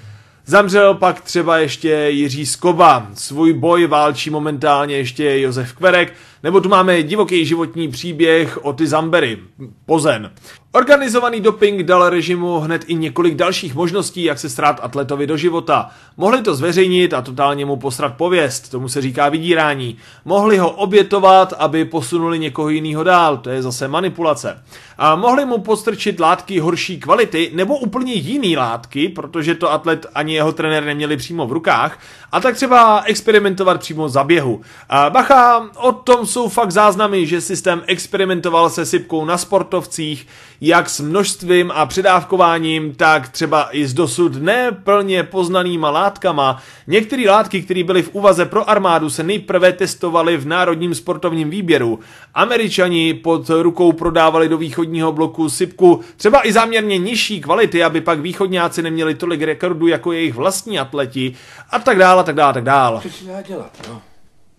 Zamřel 0.45 0.93
pak 0.93 1.21
třeba 1.21 1.57
ještě 1.57 1.89
Jiří 1.89 2.45
Skoba, 2.45 3.07
svůj 3.13 3.53
boj 3.53 3.87
válčí 3.87 4.29
momentálně 4.29 4.97
ještě 4.97 5.39
Josef 5.39 5.73
Kverek, 5.73 6.13
nebo 6.43 6.61
tu 6.61 6.69
máme 6.69 7.03
divoký 7.03 7.45
životní 7.45 7.87
příběh 7.87 8.65
Oty 8.65 8.87
Zambery, 8.87 9.37
Pozen. 9.85 10.31
Organizovaný 10.73 11.39
doping 11.39 11.83
dal 11.83 12.09
režimu 12.09 12.59
hned 12.59 12.85
i 12.87 12.95
několik 12.95 13.35
dalších 13.35 13.75
možností, 13.75 14.23
jak 14.23 14.39
se 14.39 14.49
strát 14.49 14.79
atletovi 14.83 15.27
do 15.27 15.37
života. 15.37 15.89
Mohli 16.17 16.41
to 16.41 16.55
zveřejnit 16.55 17.13
a 17.13 17.21
totálně 17.21 17.65
mu 17.65 17.75
posrat 17.75 18.17
pověst, 18.17 18.69
tomu 18.69 18.89
se 18.89 19.01
říká 19.01 19.29
vydírání. 19.29 19.97
Mohli 20.25 20.57
ho 20.57 20.71
obětovat, 20.71 21.53
aby 21.57 21.85
posunuli 21.85 22.39
někoho 22.39 22.69
jiného 22.69 23.03
dál, 23.03 23.37
to 23.37 23.49
je 23.49 23.61
zase 23.61 23.87
manipulace. 23.87 24.63
A 24.97 25.15
mohli 25.15 25.45
mu 25.45 25.57
postrčit 25.57 26.19
látky 26.19 26.59
horší 26.59 26.99
kvality 26.99 27.51
nebo 27.53 27.77
úplně 27.77 28.13
jiný 28.13 28.57
látky, 28.57 29.09
protože 29.09 29.55
to 29.55 29.71
atlet 29.71 30.05
ani 30.15 30.33
jeho 30.33 30.51
trenér 30.51 30.83
neměli 30.83 31.17
přímo 31.17 31.47
v 31.47 31.51
rukách, 31.51 31.99
a 32.31 32.39
tak 32.39 32.55
třeba 32.55 33.01
experimentovat 33.05 33.79
přímo 33.79 34.09
za 34.09 34.23
běhu. 34.23 34.61
A 34.89 35.09
bacha, 35.09 35.69
o 35.77 35.91
tom 35.91 36.25
jsou 36.31 36.49
fakt 36.49 36.71
záznamy, 36.71 37.27
že 37.27 37.41
systém 37.41 37.83
experimentoval 37.87 38.69
se 38.69 38.85
sypkou 38.85 39.25
na 39.25 39.37
sportovcích, 39.37 40.27
jak 40.61 40.89
s 40.89 40.99
množstvím 40.99 41.71
a 41.75 41.85
předávkováním, 41.85 42.95
tak 42.95 43.29
třeba 43.29 43.69
i 43.71 43.85
s 43.85 43.93
dosud 43.93 44.35
neplně 44.35 45.23
poznanýma 45.23 45.89
látkama. 45.89 46.61
Některé 46.87 47.23
látky, 47.31 47.61
které 47.61 47.83
byly 47.83 48.03
v 48.03 48.09
úvaze 48.13 48.45
pro 48.45 48.69
armádu, 48.69 49.09
se 49.09 49.23
nejprve 49.23 49.73
testovaly 49.73 50.37
v 50.37 50.47
národním 50.47 50.95
sportovním 50.95 51.49
výběru. 51.49 51.99
Američani 52.33 53.13
pod 53.13 53.49
rukou 53.49 53.91
prodávali 53.91 54.49
do 54.49 54.57
východního 54.57 55.11
bloku 55.11 55.49
sypku 55.49 55.99
třeba 56.17 56.47
i 56.47 56.53
záměrně 56.53 56.97
nižší 56.97 57.41
kvality, 57.41 57.83
aby 57.83 58.01
pak 58.01 58.19
východňáci 58.19 58.81
neměli 58.81 59.15
tolik 59.15 59.41
rekordů 59.41 59.87
jako 59.87 60.11
jejich 60.11 60.33
vlastní 60.33 60.79
atleti 60.79 61.35
a 61.69 61.79
tak 61.79 61.97
dále, 61.97 62.21
a 62.21 62.23
tak 62.23 62.35
dále, 62.35 62.53
tak 62.53 62.63
dále. 62.63 63.01
Dá 63.27 63.41
dělat, 63.41 63.71
no? 63.87 64.01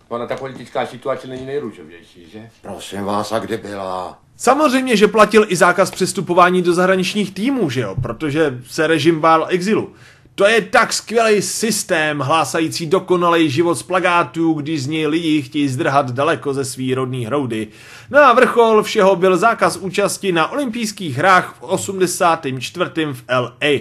Ona 0.07 0.27
ta 0.27 0.35
politická 0.35 0.85
situace 0.85 1.27
není 1.27 1.45
nejrůžovější, 1.45 2.29
že? 2.33 2.49
Prosím 2.61 3.03
vás, 3.03 3.31
a 3.31 3.39
kde 3.39 3.57
byla? 3.57 4.19
Samozřejmě, 4.37 4.97
že 4.97 5.07
platil 5.07 5.45
i 5.47 5.55
zákaz 5.55 5.91
přestupování 5.91 6.61
do 6.61 6.73
zahraničních 6.73 7.33
týmů, 7.33 7.69
že 7.69 7.81
jo, 7.81 7.95
protože 8.01 8.59
se 8.67 8.87
režim 8.87 9.19
bál 9.19 9.45
exilu. 9.49 9.93
To 10.35 10.45
je 10.45 10.61
tak 10.61 10.93
skvělý 10.93 11.41
systém, 11.41 12.19
hlásající 12.19 12.85
dokonalý 12.85 13.49
život 13.49 13.75
z 13.75 13.83
plagátů, 13.83 14.53
když 14.53 14.83
z 14.83 14.87
něj 14.87 15.07
lidi 15.07 15.41
chtějí 15.41 15.67
zdrhat 15.67 16.11
daleko 16.11 16.53
ze 16.53 16.65
svý 16.65 16.95
rodný 16.95 17.25
hroudy. 17.25 17.67
No 18.09 18.19
a 18.19 18.33
vrchol 18.33 18.83
všeho 18.83 19.15
byl 19.15 19.37
zákaz 19.37 19.77
účasti 19.77 20.31
na 20.31 20.51
olympijských 20.51 21.17
hrách 21.17 21.55
v 21.59 21.63
84. 21.63 22.85
v 23.13 23.23
LA. 23.29 23.79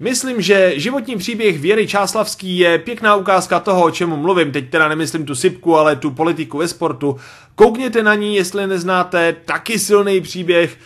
Myslím, 0.00 0.40
že 0.40 0.72
životní 0.76 1.16
příběh 1.16 1.58
Věry 1.58 1.86
Čáslavský 1.86 2.58
je 2.58 2.78
pěkná 2.78 3.16
ukázka 3.16 3.60
toho, 3.60 3.84
o 3.84 3.90
čemu 3.90 4.16
mluvím. 4.16 4.52
Teď 4.52 4.70
teda 4.70 4.88
nemyslím 4.88 5.24
tu 5.24 5.34
sypku, 5.34 5.76
ale 5.76 5.96
tu 5.96 6.10
politiku 6.10 6.58
ve 6.58 6.68
sportu. 6.68 7.16
Koukněte 7.54 8.02
na 8.02 8.14
ní, 8.14 8.36
jestli 8.36 8.66
neznáte, 8.66 9.36
taky 9.44 9.78
silný 9.78 10.20
příběh. 10.20 10.76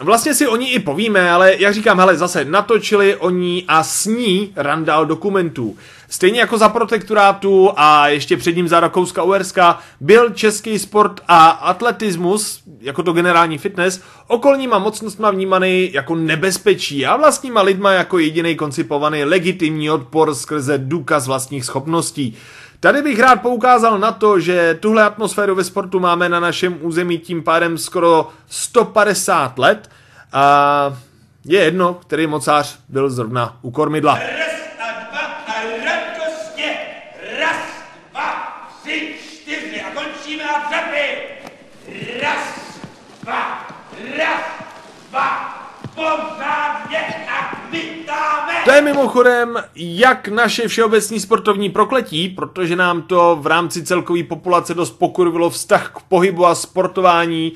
Vlastně 0.00 0.34
si 0.34 0.46
o 0.46 0.56
ní 0.56 0.72
i 0.72 0.78
povíme, 0.78 1.30
ale 1.30 1.54
jak 1.58 1.74
říkám, 1.74 1.98
hele, 1.98 2.16
zase 2.16 2.44
natočili 2.44 3.16
o 3.16 3.30
ní 3.30 3.64
a 3.68 3.82
s 3.82 4.06
ní 4.06 4.52
randál 4.56 5.06
dokumentů. 5.06 5.76
Stejně 6.08 6.40
jako 6.40 6.58
za 6.58 6.68
protektorátu 6.68 7.70
a 7.76 8.08
ještě 8.08 8.36
před 8.36 8.56
ním 8.56 8.68
za 8.68 8.80
Rakouska 8.80 9.22
Uerska 9.22 9.78
byl 10.00 10.30
český 10.30 10.78
sport 10.78 11.20
a 11.28 11.48
atletismus, 11.48 12.62
jako 12.80 13.02
to 13.02 13.12
generální 13.12 13.58
fitness, 13.58 14.02
okolníma 14.26 14.78
mocnostma 14.78 15.30
vnímaný 15.30 15.92
jako 15.92 16.14
nebezpečí 16.14 17.06
a 17.06 17.16
vlastníma 17.16 17.62
lidma 17.62 17.92
jako 17.92 18.18
jediný 18.18 18.56
koncipovaný 18.56 19.24
legitimní 19.24 19.90
odpor 19.90 20.34
skrze 20.34 20.78
důkaz 20.78 21.26
vlastních 21.26 21.64
schopností. 21.64 22.36
Tady 22.80 23.02
bych 23.02 23.20
rád 23.20 23.42
poukázal 23.42 23.98
na 23.98 24.12
to, 24.12 24.40
že 24.40 24.78
tuhle 24.80 25.04
atmosféru 25.04 25.54
ve 25.54 25.64
sportu 25.64 26.00
máme 26.00 26.28
na 26.28 26.40
našem 26.40 26.78
území 26.80 27.18
tím 27.18 27.42
pádem 27.42 27.78
skoro 27.78 28.28
150 28.48 29.58
let 29.58 29.90
a 30.32 30.96
je 31.44 31.60
jedno, 31.60 31.94
který 31.94 32.26
mocář 32.26 32.78
byl 32.88 33.10
zrovna 33.10 33.58
u 33.62 33.70
kormidla. 33.70 34.14
Raz 34.14 34.60
a 34.80 35.10
dva 35.10 35.20
a 35.46 35.54
radostně. 35.84 36.78
Raz, 37.40 37.56
dva, 38.12 38.58
tři, 38.82 39.14
čtyři 39.32 39.80
a 39.80 39.90
končíme 39.90 40.44
a 40.44 40.68
dřepy. 40.68 41.22
Raz, 42.22 42.38
dva, 43.22 43.66
raz, 44.18 44.40
dva, 45.10 45.54
pořádně 45.94 45.94
a 45.94 45.94
vytáme. 45.94 45.95
To 48.64 48.72
je 48.72 48.82
mimochodem 48.82 49.64
jak 49.74 50.28
naše 50.28 50.68
všeobecní 50.68 51.20
sportovní 51.20 51.70
prokletí, 51.70 52.28
protože 52.28 52.76
nám 52.76 53.02
to 53.02 53.38
v 53.40 53.46
rámci 53.46 53.84
celkové 53.84 54.22
populace 54.22 54.74
dost 54.74 54.90
pokurvilo 54.90 55.50
vztah 55.50 55.90
k 55.94 56.00
pohybu 56.08 56.46
a 56.46 56.54
sportování 56.54 57.52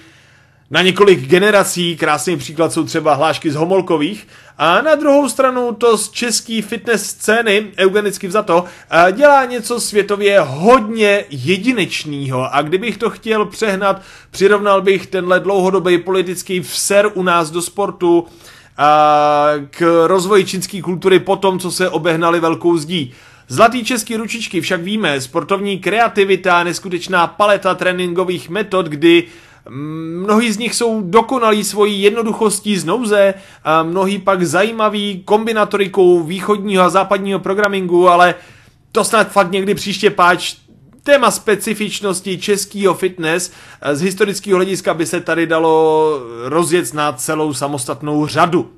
na 0.70 0.82
několik 0.82 1.20
generací, 1.20 1.96
krásný 1.96 2.36
příklad 2.36 2.72
jsou 2.72 2.84
třeba 2.84 3.14
hlášky 3.14 3.50
z 3.50 3.54
Homolkových, 3.54 4.26
a 4.58 4.82
na 4.82 4.94
druhou 4.94 5.28
stranu 5.28 5.72
to 5.72 5.98
z 5.98 6.10
český 6.10 6.62
fitness 6.62 7.06
scény, 7.06 7.66
eugenicky 7.78 8.28
vzato, 8.28 8.64
eh, 8.90 9.12
dělá 9.12 9.44
něco 9.44 9.80
světově 9.80 10.40
hodně 10.40 11.24
jedinečného 11.30 12.54
a 12.54 12.62
kdybych 12.62 12.98
to 12.98 13.10
chtěl 13.10 13.46
přehnat, 13.46 14.02
přirovnal 14.30 14.82
bych 14.82 15.06
tenhle 15.06 15.40
dlouhodobý 15.40 15.98
politický 15.98 16.60
vser 16.60 17.10
u 17.14 17.22
nás 17.22 17.50
do 17.50 17.62
sportu 17.62 18.26
a 18.76 19.52
k 19.70 20.06
rozvoji 20.06 20.44
čínské 20.44 20.82
kultury 20.82 21.18
po 21.18 21.36
tom, 21.36 21.58
co 21.58 21.70
se 21.70 21.88
obehnali 21.88 22.40
velkou 22.40 22.76
zdí. 22.76 23.12
Zlatý 23.48 23.84
český 23.84 24.16
ručičky 24.16 24.60
však 24.60 24.80
víme, 24.80 25.20
sportovní 25.20 25.78
kreativita, 25.78 26.64
neskutečná 26.64 27.26
paleta 27.26 27.74
tréninkových 27.74 28.48
metod, 28.48 28.86
kdy 28.86 29.26
Mnohí 29.72 30.52
z 30.52 30.58
nich 30.58 30.74
jsou 30.74 31.02
dokonalí 31.02 31.64
svojí 31.64 32.02
jednoduchostí 32.02 32.78
z 32.78 32.84
nouze, 32.84 33.34
a 33.64 33.84
pak 34.24 34.46
zajímaví 34.46 35.22
kombinatorikou 35.24 36.22
východního 36.22 36.82
a 36.82 36.90
západního 36.90 37.38
programingu, 37.38 38.08
ale 38.08 38.34
to 38.92 39.04
snad 39.04 39.32
fakt 39.32 39.50
někdy 39.50 39.74
příště 39.74 40.10
páč. 40.10 40.56
Téma 41.02 41.30
specifičnosti 41.30 42.38
českého 42.38 42.94
fitness 42.94 43.52
z 43.92 44.00
historického 44.00 44.56
hlediska 44.56 44.94
by 44.94 45.06
se 45.06 45.20
tady 45.20 45.46
dalo 45.46 46.18
rozjet 46.44 46.94
na 46.94 47.12
celou 47.12 47.54
samostatnou 47.54 48.26
řadu. 48.26 48.72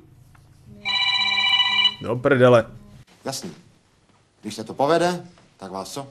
Do 2.01 2.15
prdele. 2.15 2.65
Jasný. 3.25 3.51
Když 4.41 4.55
se 4.55 4.63
to 4.63 4.73
povede, 4.73 5.25
tak 5.57 5.71
vás 5.71 5.93
co? 5.93 6.07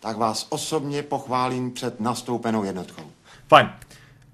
Tak 0.00 0.16
vás 0.16 0.46
osobně 0.48 1.02
pochválím 1.02 1.70
před 1.70 2.00
nastoupenou 2.00 2.64
jednotkou. 2.64 3.02
Fajn. 3.48 3.68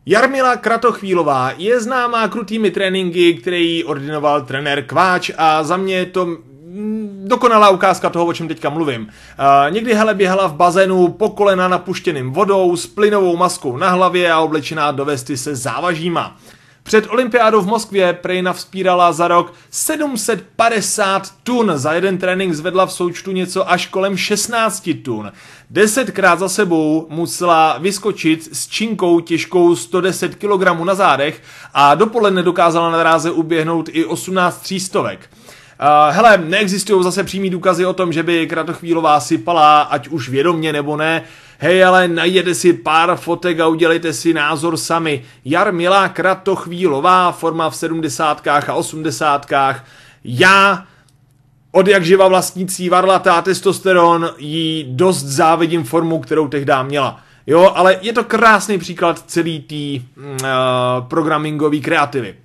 Jarmila 0.07 0.57
Kratochvílová 0.57 1.53
je 1.57 1.81
známá 1.81 2.29
krutými 2.29 2.70
tréninky, 2.70 3.35
který 3.35 3.77
jí 3.77 3.85
ordinoval 3.85 4.42
trenér 4.42 4.83
Kváč 4.83 5.31
a 5.37 5.62
za 5.62 5.77
mě 5.77 5.94
je 5.94 6.07
to 6.07 6.27
mm, 6.27 7.25
dokonalá 7.27 7.70
ukázka 7.70 8.11
toho, 8.11 8.27
o 8.27 8.33
čem 8.33 8.48
teďka 8.48 8.70
mluvím. 8.70 9.09
A 9.38 9.68
někdy 9.68 9.94
hele 9.94 10.14
běhala 10.14 10.46
v 10.46 10.55
bazénu 10.55 11.09
po 11.09 11.29
kolena 11.29 11.68
napuštěným 11.68 12.31
vodou 12.31 12.77
s 12.77 12.87
plynovou 12.87 13.37
maskou 13.37 13.77
na 13.77 13.90
hlavě 13.90 14.33
a 14.33 14.40
oblečená 14.40 14.92
do 14.92 15.05
vesty 15.05 15.37
se 15.37 15.57
závažíma. 15.57 16.37
Před 16.83 17.07
olympiádou 17.11 17.61
v 17.61 17.66
Moskvě 17.66 18.12
Prejna 18.12 18.53
vzpírala 18.53 19.12
za 19.12 19.29
rok 19.29 19.55
750 19.70 21.31
tun. 21.42 21.72
Za 21.75 21.92
jeden 21.92 22.18
trénink 22.18 22.55
zvedla 22.55 22.87
v 22.87 22.92
součtu 22.92 23.33
něco 23.33 23.70
až 23.70 23.87
kolem 23.87 24.16
16 24.16 24.90
tun. 25.05 25.33
Desetkrát 25.73 26.39
za 26.39 26.49
sebou 26.49 27.07
musela 27.11 27.79
vyskočit 27.79 28.49
s 28.57 28.69
činkou 28.69 29.21
těžkou 29.21 29.77
110 29.77 30.35
kg 30.35 30.85
na 30.85 30.95
zádech 30.95 31.43
a 31.75 31.95
dopoledne 31.95 32.43
dokázala 32.43 32.91
na 32.91 32.99
dráze 32.99 33.31
uběhnout 33.31 33.89
i 33.93 34.05
18 34.05 34.61
třístovek. 34.61 35.31
Uh, 35.31 36.15
hele, 36.15 36.39
neexistují 36.39 37.05
zase 37.05 37.25
přímý 37.25 37.51
důkazy 37.51 37.87
o 37.87 37.93
tom, 37.93 38.13
že 38.13 38.23
by 38.23 38.47
Kratochvílová 38.47 39.21
sypala, 39.21 39.81
ať 39.81 40.09
už 40.09 40.29
vědomně 40.29 40.73
nebo 40.73 40.97
ne. 40.97 41.23
Hej, 41.59 41.85
ale 41.85 42.09
najděte 42.09 42.55
si 42.55 42.73
pár 42.73 43.17
fotek 43.17 43.61
a 43.61 43.69
udělejte 43.69 44.13
si 44.13 44.35
názor 44.35 44.77
sami. 44.77 45.25
Jarmila 45.45 46.09
Kratochvílová, 46.09 47.33
forma 47.33 47.71
v 47.71 47.77
70. 47.77 48.47
a 48.47 48.75
80. 48.75 49.47
Já 50.25 50.87
od 51.73 51.89
jak 51.89 52.05
živa 52.05 52.29
vlastnící 52.29 52.89
varlatá 52.89 53.43
testosteron 53.43 54.31
jí 54.39 54.85
dost 54.89 55.23
závidím 55.23 55.85
formu, 55.85 56.21
kterou 56.21 56.49
tehdy 56.49 56.73
měla. 56.83 57.21
Jo, 57.47 57.73
ale 57.75 57.99
je 58.01 58.13
to 58.13 58.25
krásný 58.25 58.79
příklad 58.79 59.25
celý 59.27 59.61
té 59.61 60.05
uh, 60.17 60.35
programmingové 61.09 61.79
kreativy. 61.79 62.37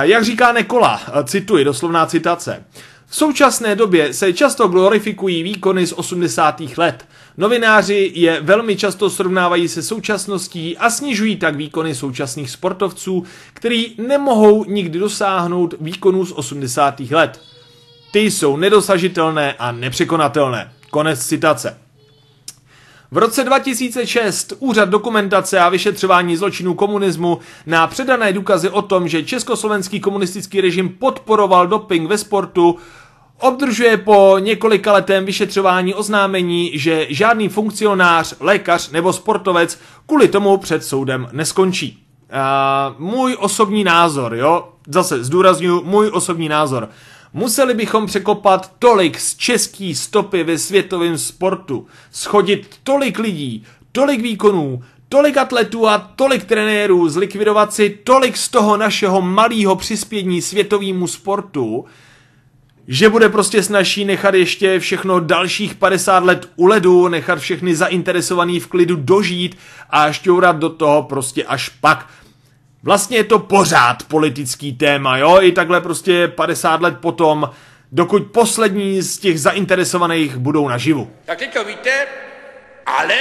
Jak 0.00 0.24
říká 0.24 0.52
Nekola, 0.52 1.00
cituji, 1.24 1.64
doslovná 1.64 2.06
citace. 2.06 2.64
V 3.06 3.16
současné 3.16 3.76
době 3.76 4.12
se 4.12 4.32
často 4.32 4.68
glorifikují 4.68 5.42
výkony 5.42 5.86
z 5.86 5.92
80. 5.92 6.60
let. 6.76 7.06
Novináři 7.36 8.12
je 8.14 8.40
velmi 8.40 8.76
často 8.76 9.10
srovnávají 9.10 9.68
se 9.68 9.82
současností 9.82 10.78
a 10.78 10.90
snižují 10.90 11.36
tak 11.36 11.56
výkony 11.56 11.94
současných 11.94 12.50
sportovců, 12.50 13.24
který 13.52 13.94
nemohou 13.98 14.64
nikdy 14.64 14.98
dosáhnout 14.98 15.74
výkonů 15.80 16.26
z 16.26 16.32
80. 16.32 17.00
let. 17.00 17.40
Ty 18.10 18.20
jsou 18.20 18.56
nedosažitelné 18.56 19.52
a 19.58 19.72
nepřekonatelné. 19.72 20.72
Konec 20.90 21.26
citace. 21.26 21.78
V 23.10 23.18
roce 23.18 23.44
2006 23.44 24.52
Úřad 24.58 24.88
dokumentace 24.88 25.58
a 25.60 25.68
vyšetřování 25.68 26.36
zločinů 26.36 26.74
komunismu 26.74 27.38
na 27.66 27.86
předané 27.86 28.32
důkazy 28.32 28.70
o 28.70 28.82
tom, 28.82 29.08
že 29.08 29.22
československý 29.22 30.00
komunistický 30.00 30.60
režim 30.60 30.88
podporoval 30.88 31.66
doping 31.66 32.08
ve 32.08 32.18
sportu, 32.18 32.76
obdržuje 33.40 33.96
po 33.96 34.36
několika 34.38 34.92
letém 34.92 35.24
vyšetřování 35.24 35.94
oznámení, 35.94 36.70
že 36.74 37.06
žádný 37.10 37.48
funkcionář, 37.48 38.34
lékař 38.40 38.90
nebo 38.90 39.12
sportovec 39.12 39.78
kvůli 40.06 40.28
tomu 40.28 40.56
před 40.56 40.84
soudem 40.84 41.28
neskončí. 41.32 42.04
Uh, 42.98 43.08
můj 43.08 43.36
osobní 43.40 43.84
názor, 43.84 44.34
jo, 44.34 44.68
zase 44.88 45.24
zdůraznuju, 45.24 45.82
můj 45.84 46.10
osobní 46.12 46.48
názor. 46.48 46.88
Museli 47.32 47.74
bychom 47.74 48.06
překopat 48.06 48.72
tolik 48.78 49.20
z 49.20 49.36
český 49.36 49.94
stopy 49.94 50.44
ve 50.44 50.58
světovém 50.58 51.18
sportu, 51.18 51.86
schodit 52.10 52.76
tolik 52.82 53.18
lidí, 53.18 53.64
tolik 53.92 54.20
výkonů, 54.22 54.82
tolik 55.08 55.36
atletů 55.36 55.88
a 55.88 55.98
tolik 55.98 56.44
trenérů, 56.44 57.08
zlikvidovat 57.08 57.74
si 57.74 57.98
tolik 58.04 58.36
z 58.36 58.48
toho 58.48 58.76
našeho 58.76 59.22
malého 59.22 59.76
přispění 59.76 60.42
světovému 60.42 61.06
sportu, 61.06 61.84
že 62.90 63.08
bude 63.08 63.28
prostě 63.28 63.62
snažší 63.62 64.04
nechat 64.04 64.34
ještě 64.34 64.78
všechno 64.78 65.20
dalších 65.20 65.74
50 65.74 66.24
let 66.24 66.48
u 66.56 66.66
ledu, 66.66 67.08
nechat 67.08 67.38
všechny 67.38 67.76
zainteresovaný 67.76 68.60
v 68.60 68.66
klidu 68.66 68.96
dožít 68.96 69.56
a 69.90 70.12
šťourat 70.12 70.56
do 70.56 70.68
toho 70.68 71.02
prostě 71.02 71.44
až 71.44 71.68
pak. 71.68 72.06
Vlastně 72.88 73.16
je 73.16 73.24
to 73.24 73.38
pořád 73.38 74.02
politický 74.02 74.72
téma, 74.72 75.18
jo, 75.18 75.38
i 75.40 75.52
takhle 75.52 75.80
prostě 75.80 76.28
50 76.28 76.80
let 76.80 76.94
potom, 77.00 77.50
dokud 77.92 78.26
poslední 78.26 79.02
z 79.02 79.18
těch 79.18 79.40
zainteresovaných 79.40 80.36
budou 80.36 80.68
naživu. 80.68 81.10
Tak 81.24 81.38
teď 81.38 81.54
to 81.54 81.64
víte, 81.64 81.90
ale 82.86 83.14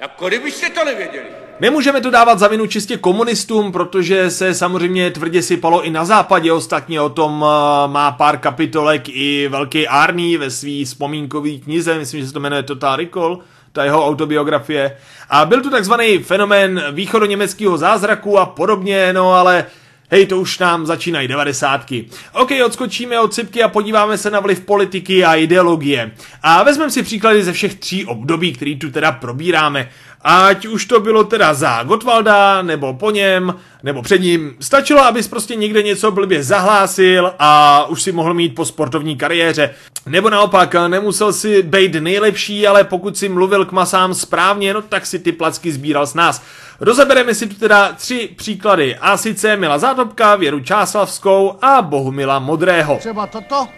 jako 0.00 0.28
kdybyste 0.28 0.70
to 0.70 0.84
nevěděli. 0.84 1.26
Nemůžeme 1.60 2.00
to 2.00 2.10
dávat 2.10 2.38
za 2.38 2.48
vinu 2.48 2.66
čistě 2.66 2.96
komunistům, 2.96 3.72
protože 3.72 4.30
se 4.30 4.54
samozřejmě 4.54 5.10
tvrdě 5.10 5.42
sypalo 5.42 5.82
i 5.82 5.90
na 5.90 6.04
západě. 6.04 6.52
Ostatně 6.52 7.00
o 7.00 7.08
tom 7.08 7.44
eh, 7.44 7.88
má 7.88 8.10
pár 8.10 8.38
kapitolek 8.38 9.08
i 9.08 9.48
velký 9.48 9.88
Arný 9.88 10.36
ve 10.36 10.50
svý 10.50 10.84
vzpomínkový 10.84 11.60
knize, 11.60 11.98
myslím, 11.98 12.20
že 12.20 12.26
se 12.26 12.32
to 12.32 12.40
jmenuje 12.40 12.62
Total 12.62 12.96
Recall 12.96 13.38
ta 13.72 13.84
jeho 13.84 14.06
autobiografie. 14.06 14.96
A 15.30 15.44
byl 15.44 15.62
tu 15.62 15.70
takzvaný 15.70 16.18
fenomén 16.18 16.84
východoněmeckého 16.92 17.78
zázraku 17.78 18.38
a 18.38 18.46
podobně, 18.46 19.12
no 19.12 19.34
ale 19.34 19.66
hej, 20.12 20.26
to 20.26 20.38
už 20.38 20.58
nám 20.58 20.86
začínají 20.86 21.28
devadesátky. 21.28 22.06
OK, 22.32 22.50
odskočíme 22.66 23.20
od 23.20 23.34
sypky 23.34 23.62
a 23.62 23.68
podíváme 23.68 24.18
se 24.18 24.30
na 24.30 24.40
vliv 24.40 24.60
politiky 24.60 25.24
a 25.24 25.34
ideologie. 25.34 26.10
A 26.42 26.62
vezmeme 26.62 26.90
si 26.90 27.02
příklady 27.02 27.44
ze 27.44 27.52
všech 27.52 27.74
tří 27.74 28.06
období, 28.06 28.52
který 28.52 28.78
tu 28.78 28.90
teda 28.90 29.12
probíráme. 29.12 29.88
Ať 30.24 30.66
už 30.66 30.86
to 30.86 31.00
bylo 31.00 31.24
teda 31.24 31.54
za 31.54 31.82
Gotwalda, 31.82 32.62
nebo 32.62 32.94
po 32.94 33.10
něm, 33.10 33.54
nebo 33.82 34.02
před 34.02 34.18
ním. 34.18 34.56
Stačilo, 34.60 35.04
abys 35.04 35.28
prostě 35.28 35.54
někde 35.54 35.82
něco 35.82 36.10
blbě 36.10 36.42
zahlásil 36.42 37.32
a 37.38 37.84
už 37.88 38.02
si 38.02 38.12
mohl 38.12 38.34
mít 38.34 38.54
po 38.54 38.64
sportovní 38.64 39.16
kariéře. 39.16 39.74
Nebo 40.06 40.30
naopak, 40.30 40.74
nemusel 40.88 41.32
si 41.32 41.62
být 41.62 41.94
nejlepší, 41.94 42.66
ale 42.66 42.84
pokud 42.84 43.16
si 43.16 43.28
mluvil 43.28 43.64
k 43.64 43.72
masám 43.72 44.14
správně, 44.14 44.74
no 44.74 44.82
tak 44.82 45.06
si 45.06 45.18
ty 45.18 45.32
placky 45.32 45.72
sbíral 45.72 46.06
s 46.06 46.14
nás. 46.14 46.42
Rozebereme 46.80 47.34
si 47.34 47.46
tu 47.46 47.54
teda 47.54 47.92
tři 47.92 48.30
příklady. 48.36 48.96
A 48.96 49.16
sice 49.16 49.56
Mila 49.56 49.78
Zátopka, 49.78 50.36
Věru 50.36 50.60
Čáslavskou 50.60 51.58
a 51.62 51.82
Bohumila 51.82 52.38
Modrého. 52.38 52.96
Třeba 52.96 53.26
toto? 53.26 53.68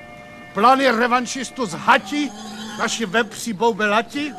Plány 0.55 0.91
revanšistu 0.91 1.67
z 1.67 1.73
Hati? 1.73 2.31
Naši 2.79 3.07
vepři 3.07 3.53
boubelati? 3.53 4.33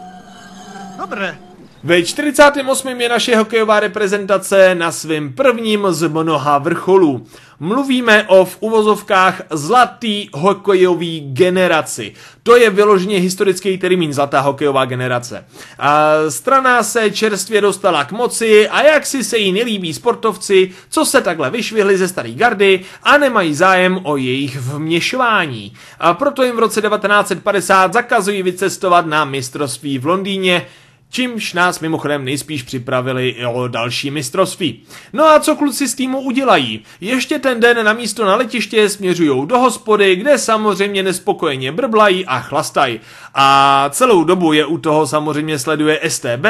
Dobré, 0.98 1.38
ve 1.86 2.04
48. 2.04 3.02
je 3.02 3.10
naše 3.10 3.36
hokejová 3.36 3.80
reprezentace 3.80 4.76
na 4.76 4.91
svém 4.91 5.34
prvním 5.34 5.88
z 5.89 6.08
mnoha 6.08 6.58
vrcholů. 6.58 7.28
Mluvíme 7.60 8.24
o 8.28 8.45
v 8.45 8.58
uvozovkách 8.60 9.41
zlatý 9.50 10.30
hokejový 10.34 11.32
generaci. 11.34 12.13
To 12.43 12.58
je 12.58 12.69
vyloženě 12.69 13.19
historický 13.19 13.78
termín 13.78 14.13
zlatá 14.13 14.39
hokejová 14.39 14.86
generace. 14.86 15.45
A 15.80 16.12
strana 16.30 16.84
se 16.84 17.12
čerstvě 17.12 17.62
dostala 17.62 18.06
k 18.06 18.12
moci 18.12 18.69
a 18.69 18.82
jak 18.82 19.06
si 19.06 19.24
se 19.24 19.38
jí 19.38 19.52
nelíbí 19.52 19.93
sportovci, 19.93 20.71
co 20.89 21.06
se 21.06 21.21
takhle 21.21 21.50
vyšvihli 21.50 21.98
ze 21.98 22.08
starý 22.08 22.36
gardy 22.36 22.80
a 23.04 23.17
nemají 23.17 23.56
zájem 23.56 24.00
o 24.04 24.17
jejich 24.17 24.58
vměšování. 24.58 25.74
A 26.00 26.13
proto 26.13 26.43
jim 26.43 26.56
v 26.56 26.60
roce 26.60 26.82
1950 26.82 27.93
zakazují 27.93 28.43
vycestovat 28.43 29.06
na 29.06 29.26
mistrovství 29.26 30.00
v 30.00 30.06
Londýně, 30.06 30.65
čímž 31.15 31.54
nás 31.54 31.80
mimochodem 31.80 32.25
nejspíš 32.25 32.63
připravili 32.63 33.36
o 33.54 33.67
další 33.67 34.12
mistrovství. 34.12 34.84
No 35.13 35.25
a 35.25 35.39
co 35.39 35.56
kluci 35.56 35.88
z 35.88 35.95
týmu 35.95 36.19
udělají? 36.19 36.84
Ještě 37.01 37.39
ten 37.39 37.60
den 37.60 37.86
na 37.86 37.93
místo 37.93 38.25
na 38.25 38.36
letiště 38.36 38.89
směřují 38.89 39.47
do 39.47 39.60
hospody, 39.60 40.15
kde 40.15 40.38
samozřejmě 40.38 41.04
nespokojeně 41.04 41.71
brblají 41.71 42.25
a 42.25 42.39
chlastají. 42.39 42.99
A 43.34 43.89
celou 43.89 44.23
dobu 44.23 44.54
je 44.54 44.65
u 44.65 44.78
toho 44.78 45.08
samozřejmě 45.08 45.60
sleduje 45.60 45.99
STB 46.08 46.45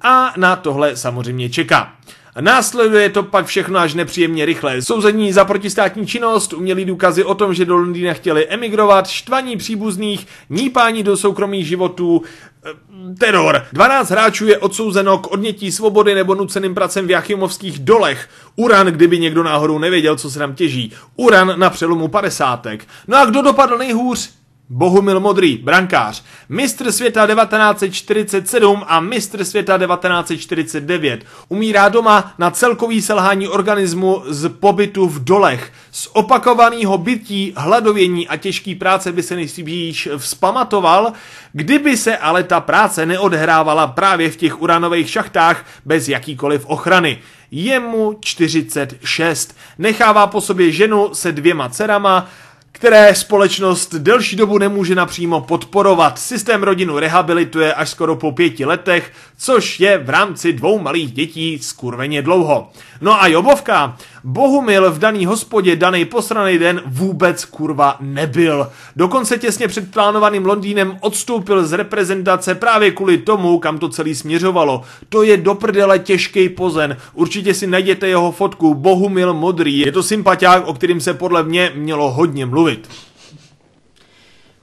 a 0.00 0.32
na 0.36 0.56
tohle 0.56 0.96
samozřejmě 0.96 1.50
čeká. 1.50 1.92
Následuje 2.40 3.10
to 3.10 3.22
pak 3.22 3.46
všechno 3.46 3.78
až 3.78 3.94
nepříjemně 3.94 4.44
rychle. 4.44 4.82
Souzení 4.82 5.32
za 5.32 5.44
protistátní 5.44 6.06
činnost, 6.06 6.52
umělý 6.52 6.84
důkazy 6.84 7.24
o 7.24 7.34
tom, 7.34 7.54
že 7.54 7.64
do 7.64 7.76
Londýna 7.76 8.12
chtěli 8.12 8.46
emigrovat, 8.48 9.06
štvaní 9.06 9.56
příbuzných, 9.56 10.26
nípání 10.50 11.02
do 11.02 11.16
soukromých 11.16 11.66
životů, 11.66 12.22
eh, 12.64 12.70
teror. 13.18 13.64
12 13.72 14.10
hráčů 14.10 14.46
je 14.46 14.58
odsouzeno 14.58 15.18
k 15.18 15.32
odnětí 15.32 15.72
svobody 15.72 16.14
nebo 16.14 16.34
nuceným 16.34 16.74
pracem 16.74 17.06
v 17.06 17.10
Jachimovských 17.10 17.78
dolech. 17.78 18.28
Uran, 18.56 18.86
kdyby 18.86 19.18
někdo 19.18 19.42
náhodou 19.42 19.78
nevěděl, 19.78 20.16
co 20.16 20.30
se 20.30 20.38
tam 20.38 20.54
těží. 20.54 20.92
Uran 21.16 21.54
na 21.56 21.70
přelomu 21.70 22.08
padesátek. 22.08 22.86
No 23.08 23.16
a 23.16 23.24
kdo 23.24 23.42
dopadl 23.42 23.78
nejhůř? 23.78 24.41
Bohumil 24.68 25.20
Modrý, 25.20 25.56
brankář, 25.56 26.24
mistr 26.48 26.92
světa 26.92 27.26
1947 27.26 28.84
a 28.86 29.00
mistr 29.00 29.44
světa 29.44 29.78
1949. 29.78 31.24
Umírá 31.48 31.88
doma 31.88 32.34
na 32.38 32.50
celkový 32.50 33.02
selhání 33.02 33.48
organismu 33.48 34.22
z 34.26 34.48
pobytu 34.48 35.06
v 35.06 35.24
dolech. 35.24 35.72
Z 35.90 36.08
opakovaného 36.12 36.98
bytí, 36.98 37.52
hladovění 37.56 38.28
a 38.28 38.36
těžký 38.36 38.74
práce 38.74 39.12
by 39.12 39.22
se 39.22 39.36
nejspíš 39.36 40.08
vzpamatoval, 40.16 41.12
kdyby 41.52 41.96
se 41.96 42.16
ale 42.16 42.42
ta 42.42 42.60
práce 42.60 43.06
neodhrávala 43.06 43.86
právě 43.86 44.30
v 44.30 44.36
těch 44.36 44.62
uranových 44.62 45.10
šachtách 45.10 45.66
bez 45.84 46.08
jakýkoliv 46.08 46.66
ochrany. 46.66 47.18
Je 47.50 47.80
mu 47.80 48.18
46. 48.20 49.56
Nechává 49.78 50.26
po 50.26 50.40
sobě 50.40 50.72
ženu 50.72 51.10
se 51.12 51.32
dvěma 51.32 51.68
dcerama, 51.68 52.28
které 52.72 53.14
společnost 53.14 53.94
delší 53.94 54.36
dobu 54.36 54.58
nemůže 54.58 54.94
napřímo 54.94 55.40
podporovat. 55.40 56.18
Systém 56.18 56.62
rodinu 56.62 56.98
rehabilituje 56.98 57.74
až 57.74 57.88
skoro 57.88 58.16
po 58.16 58.32
pěti 58.32 58.64
letech, 58.64 59.12
což 59.38 59.80
je 59.80 59.98
v 59.98 60.10
rámci 60.10 60.52
dvou 60.52 60.78
malých 60.78 61.12
dětí 61.12 61.58
skurveně 61.58 62.22
dlouho. 62.22 62.70
No 63.00 63.22
a 63.22 63.26
Jobovka, 63.26 63.96
Bohumil 64.24 64.90
v 64.92 64.98
daný 64.98 65.26
hospodě 65.26 65.76
daný 65.76 66.04
posraný 66.04 66.58
den 66.58 66.82
vůbec 66.86 67.44
kurva 67.44 67.96
nebyl. 68.00 68.66
Dokonce 68.96 69.38
těsně 69.38 69.68
před 69.68 69.90
plánovaným 69.90 70.46
Londýnem 70.46 70.96
odstoupil 71.00 71.66
z 71.66 71.72
reprezentace 71.72 72.54
právě 72.54 72.90
kvůli 72.90 73.18
tomu, 73.18 73.58
kam 73.58 73.78
to 73.78 73.88
celý 73.88 74.14
směřovalo. 74.14 74.82
To 75.08 75.22
je 75.22 75.36
do 75.36 75.54
prdele 75.54 75.98
těžký 75.98 76.48
pozen. 76.48 76.96
Určitě 77.14 77.54
si 77.54 77.66
najděte 77.66 78.08
jeho 78.08 78.32
fotku 78.32 78.74
Bohumil 78.74 79.34
Modrý. 79.34 79.78
Je 79.78 79.92
to 79.92 80.02
sympatiák, 80.02 80.66
o 80.66 80.74
kterým 80.74 81.00
se 81.00 81.14
podle 81.14 81.42
mě 81.42 81.72
mělo 81.74 82.10
hodně 82.10 82.46
mluvit. 82.46 82.61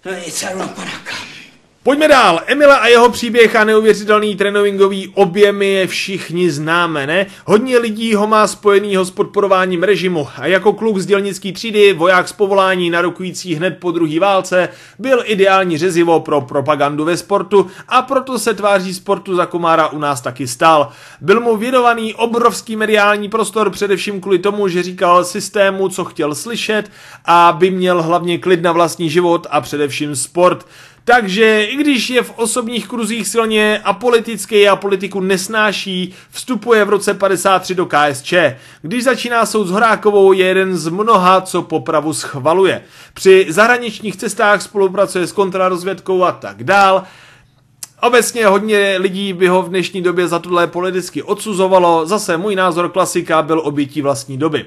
No 0.06 0.12
nic, 0.20 0.44
panáka. 0.76 1.39
Pojďme 1.84 2.08
dál. 2.08 2.42
Emila 2.46 2.76
a 2.76 2.88
jeho 2.88 3.10
příběh 3.10 3.56
a 3.56 3.64
neuvěřitelný 3.64 4.36
trénovinkový 4.36 5.08
objemy 5.08 5.68
je 5.68 5.88
všichni 5.88 6.52
známe, 6.52 7.08
ne? 7.08 7.26
Hodně 7.46 7.78
lidí 7.78 8.16
ho 8.16 8.28
má 8.28 8.48
spojenýho 8.48 9.06
s 9.06 9.12
podporováním 9.12 9.84
režimu 9.84 10.28
a 10.38 10.48
jako 10.48 10.74
kluk 10.74 10.98
z 10.98 11.06
dělnický 11.06 11.52
třídy, 11.52 11.94
voják 11.94 12.28
z 12.28 12.34
povolání 12.34 12.90
narukující 12.90 13.56
hned 13.56 13.78
po 13.80 13.92
druhé 13.92 14.20
válce, 14.20 14.70
byl 15.00 15.24
ideální 15.26 15.78
řezivo 15.78 16.20
pro 16.20 16.42
propagandu 16.42 17.06
ve 17.06 17.18
sportu 17.18 17.68
a 17.88 18.02
proto 18.02 18.40
se 18.40 18.54
tváří 18.54 18.94
sportu 18.94 19.36
za 19.36 19.46
komára 19.46 19.88
u 19.88 20.00
nás 20.00 20.22
taky 20.22 20.48
stál. 20.48 20.92
Byl 21.22 21.40
mu 21.42 21.58
věnovaný 21.58 22.14
obrovský 22.14 22.76
mediální 22.76 23.30
prostor 23.30 23.70
především 23.70 24.22
kvůli 24.22 24.40
tomu, 24.40 24.68
že 24.68 24.84
říkal 24.84 25.24
systému, 25.24 25.90
co 25.90 26.06
chtěl 26.06 26.36
slyšet 26.36 26.92
a 27.26 27.56
by 27.58 27.72
měl 27.72 28.02
hlavně 28.02 28.38
klid 28.38 28.62
na 28.62 28.72
vlastní 28.72 29.10
život 29.10 29.48
a 29.50 29.62
především 29.62 30.16
sport. 30.16 30.66
Takže 31.10 31.64
i 31.64 31.76
když 31.76 32.10
je 32.10 32.24
v 32.24 32.34
osobních 32.36 32.88
kruzích 32.88 33.28
silně 33.28 33.82
a 33.84 33.94
politický 33.94 34.68
a 34.68 34.76
politiku 34.76 35.20
nesnáší, 35.20 36.14
vstupuje 36.32 36.86
v 36.86 36.90
roce 36.90 37.14
53 37.14 37.76
do 37.76 37.86
KSČ. 37.86 38.34
Když 38.82 39.04
začíná 39.04 39.46
soud 39.46 39.66
s 39.68 39.72
Horákovou, 39.72 40.34
je 40.34 40.46
jeden 40.46 40.78
z 40.78 40.88
mnoha, 40.88 41.42
co 41.42 41.62
popravu 41.62 42.14
schvaluje. 42.14 42.82
Při 43.14 43.46
zahraničních 43.50 44.16
cestách 44.16 44.62
spolupracuje 44.62 45.28
s 45.28 45.32
kontrarozvědkou 45.32 46.24
a 46.24 46.32
tak 46.32 46.64
dál. 46.64 47.04
Obecně 48.02 48.48
hodně 48.48 48.96
lidí 49.00 49.34
by 49.34 49.48
ho 49.48 49.62
v 49.62 49.70
dnešní 49.70 50.02
době 50.02 50.28
za 50.28 50.40
tohle 50.40 50.68
politicky 50.68 51.24
odsuzovalo, 51.24 52.06
zase 52.06 52.38
můj 52.38 52.56
názor 52.56 52.90
klasika 52.90 53.42
byl 53.42 53.60
obětí 53.60 54.02
vlastní 54.02 54.38
doby. 54.38 54.66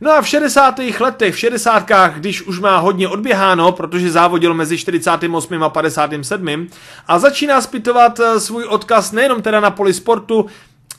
No 0.00 0.12
a 0.12 0.22
v 0.22 0.28
60. 0.28 0.80
letech, 1.00 1.34
v 1.34 1.38
60. 1.38 1.90
když 2.14 2.42
už 2.42 2.60
má 2.60 2.78
hodně 2.78 3.08
odběháno, 3.08 3.72
protože 3.72 4.10
závodil 4.10 4.54
mezi 4.54 4.78
48. 4.78 5.62
a 5.62 5.68
57. 5.68 6.68
a 7.08 7.18
začíná 7.18 7.60
zpytovat 7.60 8.20
eh, 8.20 8.40
svůj 8.40 8.64
odkaz 8.64 9.12
nejenom 9.12 9.42
teda 9.42 9.60
na 9.60 9.70
poli 9.70 9.94
sportu, 9.94 10.46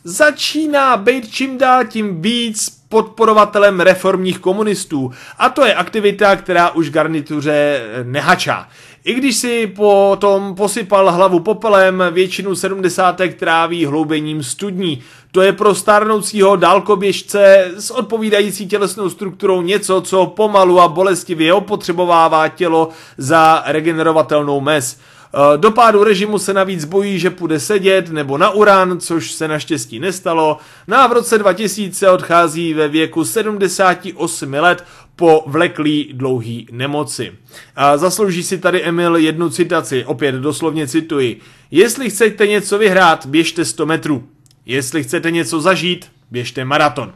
začíná 0.03 0.97
být 0.97 1.31
čím 1.31 1.57
dál 1.57 1.85
tím 1.85 2.21
víc 2.21 2.69
podporovatelem 2.89 3.79
reformních 3.79 4.39
komunistů. 4.39 5.11
A 5.37 5.49
to 5.49 5.65
je 5.65 5.73
aktivita, 5.75 6.35
která 6.35 6.69
už 6.69 6.89
garnituře 6.89 7.51
eh, 7.53 8.03
nehačá. 8.03 8.67
I 9.03 9.13
když 9.13 9.35
si 9.35 9.67
potom 9.67 10.55
posypal 10.55 11.11
hlavu 11.11 11.39
popelem, 11.39 12.03
většinu 12.11 12.55
sedmdesátek 12.55 13.39
tráví 13.39 13.85
hloubením 13.85 14.43
studní. 14.43 15.03
To 15.31 15.41
je 15.41 15.53
pro 15.53 15.75
stárnoucího 15.75 16.55
dálkoběžce 16.55 17.71
s 17.77 17.91
odpovídající 17.91 18.67
tělesnou 18.67 19.09
strukturou 19.09 19.61
něco, 19.61 20.01
co 20.01 20.25
pomalu 20.25 20.79
a 20.79 20.87
bolestivě 20.87 21.53
opotřebovává 21.53 22.47
tělo 22.47 22.89
za 23.17 23.63
regenerovatelnou 23.65 24.61
mez. 24.61 24.99
Eh, 25.33 25.57
do 25.57 25.71
pádu 25.71 26.03
režimu 26.03 26.39
se 26.39 26.53
navíc 26.53 26.85
bojí, 26.85 27.19
že 27.19 27.29
půjde 27.29 27.59
sedět 27.59 28.09
nebo 28.09 28.37
na 28.37 28.49
uran, 28.49 28.99
což 28.99 29.31
se 29.31 29.47
naštěstí 29.47 29.99
nestalo. 29.99 30.57
No 30.87 30.97
a 30.97 31.07
v 31.07 31.11
roce 31.11 31.37
2000 31.37 32.09
odchází 32.09 32.73
ve 32.73 32.87
věku 32.87 33.25
78 33.25 34.53
let 34.53 34.85
po 35.15 35.43
vleklý 35.47 36.09
dlouhý 36.13 36.67
nemoci. 36.71 37.31
A 37.75 37.97
zaslouží 37.97 38.43
si 38.43 38.57
tady 38.57 38.83
Emil 38.83 39.15
jednu 39.15 39.49
citaci, 39.49 40.05
opět 40.05 40.35
doslovně 40.35 40.87
cituji. 40.87 41.39
Jestli 41.71 42.09
chcete 42.09 42.47
něco 42.47 42.77
vyhrát, 42.77 43.25
běžte 43.25 43.65
100 43.65 43.85
metrů. 43.85 44.23
Jestli 44.65 45.03
chcete 45.03 45.31
něco 45.31 45.61
zažít, 45.61 46.11
běžte 46.31 46.65
maraton. 46.65 47.13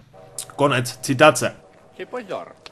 Konec 0.56 0.98
citace. 1.02 1.56
pozor. 2.10 2.63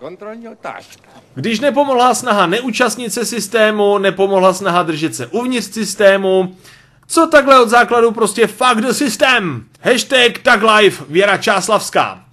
Kontrolní 0.00 0.48
otázka. 0.48 1.10
Když 1.34 1.60
nepomohla 1.60 2.14
snaha 2.14 2.46
neúčastnit 2.46 3.12
se 3.12 3.24
systému, 3.24 3.98
nepomohla 3.98 4.54
snaha 4.54 4.82
držet 4.82 5.14
se 5.14 5.26
uvnitř 5.26 5.72
systému, 5.72 6.56
co 7.06 7.26
takhle 7.26 7.60
od 7.60 7.68
základu 7.68 8.10
prostě 8.12 8.46
fuck 8.46 8.74
the 8.74 8.90
system. 8.90 9.64
Hashtag 9.80 10.38
taglife 10.42 11.04
Věra 11.08 11.36
Čáslavská. 11.36 12.24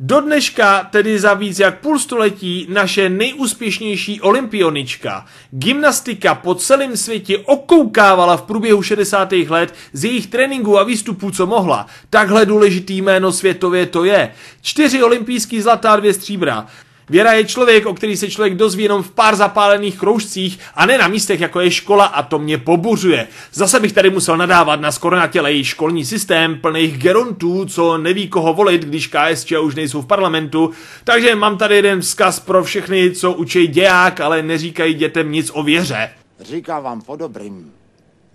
Do 0.00 0.20
dneška, 0.20 0.88
tedy 0.92 1.18
za 1.18 1.34
víc 1.34 1.58
jak 1.58 1.80
půl 1.80 1.98
století, 1.98 2.66
naše 2.70 3.08
nejúspěšnější 3.08 4.20
olympionička, 4.20 5.26
gymnastika 5.50 6.34
po 6.34 6.54
celém 6.54 6.96
světě 6.96 7.38
okoukávala 7.38 8.36
v 8.36 8.42
průběhu 8.42 8.82
60. 8.82 9.32
let 9.32 9.74
z 9.92 10.04
jejich 10.04 10.26
tréninků 10.26 10.78
a 10.78 10.82
výstupů, 10.82 11.30
co 11.30 11.46
mohla. 11.46 11.86
Takhle 12.10 12.46
důležitý 12.46 13.02
jméno 13.02 13.32
světově 13.32 13.86
to 13.86 14.04
je. 14.04 14.32
Čtyři 14.62 15.02
olympijský 15.02 15.60
zlatá, 15.60 15.96
dvě 15.96 16.14
stříbra. 16.14 16.66
Věra 17.12 17.32
je 17.32 17.44
člověk, 17.44 17.86
o 17.86 17.94
který 17.94 18.16
se 18.16 18.30
člověk 18.30 18.54
dozví 18.54 18.82
jenom 18.82 19.02
v 19.02 19.10
pár 19.10 19.36
zapálených 19.36 19.98
kroužcích 19.98 20.58
a 20.74 20.86
ne 20.86 20.98
na 20.98 21.08
místech, 21.08 21.40
jako 21.40 21.60
je 21.60 21.70
škola 21.70 22.04
a 22.04 22.22
to 22.22 22.38
mě 22.38 22.58
pobuřuje. 22.58 23.28
Zase 23.52 23.80
bych 23.80 23.92
tady 23.92 24.10
musel 24.10 24.36
nadávat 24.36 24.80
na 24.80 24.92
skoro 24.92 25.16
na 25.16 25.26
těle 25.26 25.52
její 25.52 25.64
školní 25.64 26.04
systém 26.04 26.58
plných 26.58 26.98
gerontů, 26.98 27.64
co 27.64 27.98
neví 27.98 28.28
koho 28.28 28.54
volit, 28.54 28.82
když 28.84 29.06
KSČ 29.06 29.52
už 29.52 29.74
nejsou 29.74 30.02
v 30.02 30.06
parlamentu. 30.06 30.70
Takže 31.04 31.34
mám 31.34 31.58
tady 31.58 31.76
jeden 31.76 32.00
vzkaz 32.00 32.40
pro 32.40 32.64
všechny, 32.64 33.10
co 33.10 33.32
učí 33.32 33.66
děják, 33.66 34.20
ale 34.20 34.42
neříkají 34.42 34.94
dětem 34.94 35.32
nic 35.32 35.50
o 35.54 35.62
věře. 35.62 36.10
Říká 36.40 36.80
vám 36.80 37.00
po 37.00 37.16
dobrým, 37.16 37.72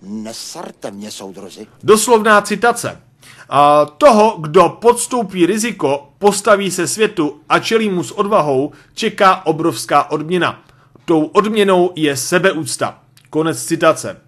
nesarte 0.01 0.91
mě, 0.91 1.11
soudrozi. 1.11 1.67
Doslovná 1.83 2.41
citace. 2.41 3.06
A 3.49 3.85
toho, 3.85 4.37
kdo 4.39 4.69
podstoupí 4.69 5.45
riziko, 5.45 6.09
postaví 6.19 6.71
se 6.71 6.87
světu 6.87 7.39
a 7.49 7.59
čelí 7.59 7.89
mu 7.89 8.03
s 8.03 8.11
odvahou, 8.11 8.71
čeká 8.93 9.45
obrovská 9.45 10.11
odměna. 10.11 10.61
Tou 11.05 11.23
odměnou 11.23 11.91
je 11.95 12.17
sebeúcta. 12.17 12.99
Konec 13.29 13.65
citace. 13.65 14.21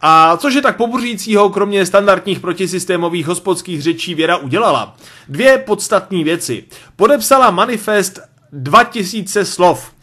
A 0.00 0.36
což 0.36 0.54
je 0.54 0.62
tak 0.62 0.76
pobuřícího, 0.76 1.50
kromě 1.50 1.86
standardních 1.86 2.40
protisystémových 2.40 3.26
hospodských 3.26 3.82
řečí 3.82 4.14
Věra 4.14 4.36
udělala? 4.36 4.96
Dvě 5.28 5.58
podstatní 5.58 6.24
věci. 6.24 6.64
Podepsala 6.96 7.50
manifest 7.50 8.20
2000 8.52 9.44
slov. 9.44 9.93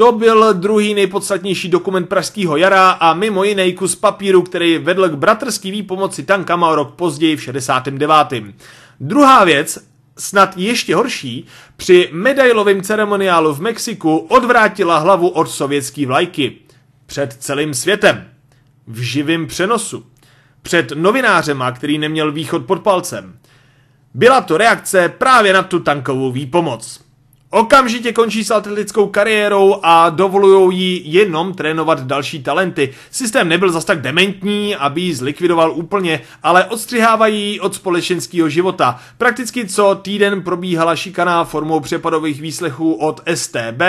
To 0.00 0.12
byl 0.12 0.54
druhý 0.54 0.94
nejpodstatnější 0.94 1.68
dokument 1.68 2.08
Pražského 2.08 2.56
jara 2.56 2.90
a 2.90 3.14
mimo 3.14 3.44
jiný 3.44 3.72
kus 3.72 3.96
papíru, 3.96 4.42
který 4.42 4.78
vedl 4.78 5.08
k 5.08 5.14
bratrský 5.14 5.70
výpomoci 5.70 6.22
tankama 6.22 6.74
rok 6.74 6.94
později 6.94 7.36
v 7.36 7.42
69. 7.42 8.44
Druhá 9.00 9.44
věc, 9.44 9.78
snad 10.18 10.56
ještě 10.56 10.94
horší, 10.94 11.46
při 11.76 12.08
medailovém 12.12 12.82
ceremoniálu 12.82 13.54
v 13.54 13.60
Mexiku 13.60 14.16
odvrátila 14.16 14.98
hlavu 14.98 15.28
od 15.28 15.50
sovětské 15.50 16.06
vlajky. 16.06 16.58
Před 17.06 17.32
celým 17.32 17.74
světem. 17.74 18.28
V 18.86 19.00
živém 19.00 19.46
přenosu. 19.46 20.06
Před 20.62 20.92
novinářema, 20.94 21.72
který 21.72 21.98
neměl 21.98 22.32
východ 22.32 22.66
pod 22.66 22.82
palcem. 22.82 23.38
Byla 24.14 24.40
to 24.40 24.56
reakce 24.56 25.08
právě 25.08 25.52
na 25.52 25.62
tu 25.62 25.80
tankovou 25.80 26.32
výpomoc. 26.32 27.09
Okamžitě 27.52 28.12
končí 28.12 28.44
s 28.44 28.50
atletickou 28.50 29.06
kariérou 29.06 29.80
a 29.82 30.10
dovolují 30.10 30.78
jí 30.78 31.12
jenom 31.12 31.54
trénovat 31.54 32.00
další 32.00 32.42
talenty. 32.42 32.94
Systém 33.10 33.48
nebyl 33.48 33.72
zas 33.72 33.84
tak 33.84 34.00
dementní, 34.00 34.76
aby 34.76 35.00
ji 35.00 35.14
zlikvidoval 35.14 35.72
úplně, 35.72 36.20
ale 36.42 36.64
odstřihávají 36.64 37.60
od 37.60 37.74
společenského 37.74 38.48
života. 38.48 39.00
Prakticky 39.18 39.68
co 39.68 39.98
týden 40.02 40.42
probíhala 40.42 40.96
šikaná 40.96 41.44
formou 41.44 41.80
přepadových 41.80 42.40
výslechů 42.40 42.94
od 42.94 43.20
STB 43.34 43.82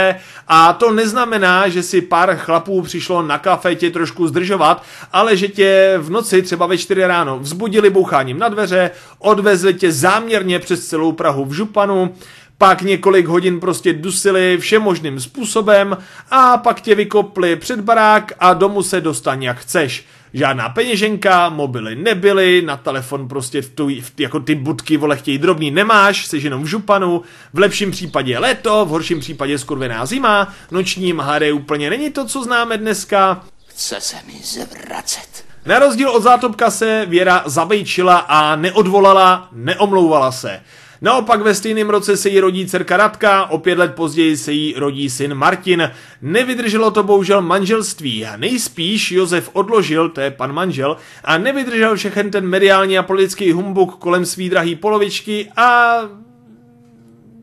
a 0.47 0.73
to 0.73 0.91
neznamená, 0.91 1.69
že 1.69 1.83
si 1.83 2.01
pár 2.01 2.35
chlapů 2.35 2.81
přišlo 2.81 3.21
na 3.21 3.37
kafe 3.37 3.75
tě 3.75 3.89
trošku 3.89 4.27
zdržovat, 4.27 4.83
ale 5.11 5.37
že 5.37 5.47
tě 5.47 5.93
v 5.97 6.09
noci 6.09 6.41
třeba 6.41 6.65
ve 6.65 6.77
4 6.77 7.05
ráno 7.05 7.39
vzbudili 7.39 7.89
boucháním 7.89 8.39
na 8.39 8.49
dveře, 8.49 8.91
odvezli 9.19 9.73
tě 9.73 9.91
záměrně 9.91 10.59
přes 10.59 10.87
celou 10.87 11.11
Prahu 11.11 11.45
v 11.45 11.53
županu, 11.53 12.13
pak 12.61 12.81
několik 12.81 13.27
hodin 13.27 13.59
prostě 13.59 13.93
dusili 13.93 14.57
všemožným 14.57 15.19
způsobem 15.19 15.97
a 16.31 16.57
pak 16.57 16.81
tě 16.81 16.95
vykopli 16.95 17.55
před 17.55 17.81
barák 17.81 18.31
a 18.39 18.53
domů 18.53 18.83
se 18.83 19.01
dostaň 19.01 19.43
jak 19.43 19.57
chceš. 19.57 20.05
Žádná 20.33 20.69
peněženka, 20.69 21.49
mobily 21.49 21.95
nebyly, 21.95 22.61
na 22.61 22.77
telefon 22.77 23.27
prostě 23.27 23.61
v 23.61 23.69
tu, 23.69 23.89
v, 24.01 24.11
jako 24.19 24.39
ty 24.39 24.55
budky 24.55 24.97
vole 24.97 25.17
chtějí 25.17 25.37
drobný 25.37 25.71
nemáš, 25.71 26.25
jsi 26.25 26.37
jenom 26.37 26.63
v 26.63 26.67
županu, 26.67 27.21
v 27.53 27.59
lepším 27.59 27.91
případě 27.91 28.39
léto, 28.39 28.85
v 28.85 28.89
horším 28.89 29.19
případě 29.19 29.57
skurvená 29.57 30.05
zima, 30.05 30.53
noční 30.71 31.13
mhary 31.13 31.51
úplně 31.51 31.89
není 31.89 32.11
to, 32.11 32.25
co 32.25 32.43
známe 32.43 32.77
dneska. 32.77 33.43
Chce 33.67 34.01
se 34.01 34.15
mi 34.27 34.33
zvracet. 34.43 35.45
Na 35.65 35.79
rozdíl 35.79 36.09
od 36.09 36.23
zátopka 36.23 36.71
se 36.71 37.05
Věra 37.09 37.43
zabejčila 37.45 38.17
a 38.17 38.55
neodvolala, 38.55 39.49
neomlouvala 39.51 40.31
se. 40.31 40.61
Naopak 41.03 41.41
ve 41.41 41.55
stejném 41.55 41.89
roce 41.89 42.17
se 42.17 42.29
jí 42.29 42.39
rodí 42.39 42.67
dcerka 42.67 42.97
Radka, 42.97 43.45
o 43.45 43.57
pět 43.57 43.77
let 43.77 43.95
později 43.95 44.37
se 44.37 44.51
jí 44.51 44.73
rodí 44.77 45.09
syn 45.09 45.35
Martin. 45.35 45.91
Nevydrželo 46.21 46.91
to 46.91 47.03
bohužel 47.03 47.41
manželství. 47.41 48.25
Nejspíš 48.37 49.11
Josef 49.11 49.49
odložil, 49.53 50.09
to 50.09 50.21
je 50.21 50.31
pan 50.31 50.53
manžel, 50.53 50.97
a 51.23 51.37
nevydržel 51.37 51.95
všechen 51.95 52.31
ten 52.31 52.47
mediální 52.47 52.97
a 52.97 53.03
politický 53.03 53.51
humbuk 53.51 53.95
kolem 53.95 54.25
svý 54.25 54.49
drahý 54.49 54.75
polovičky 54.75 55.51
a 55.57 55.95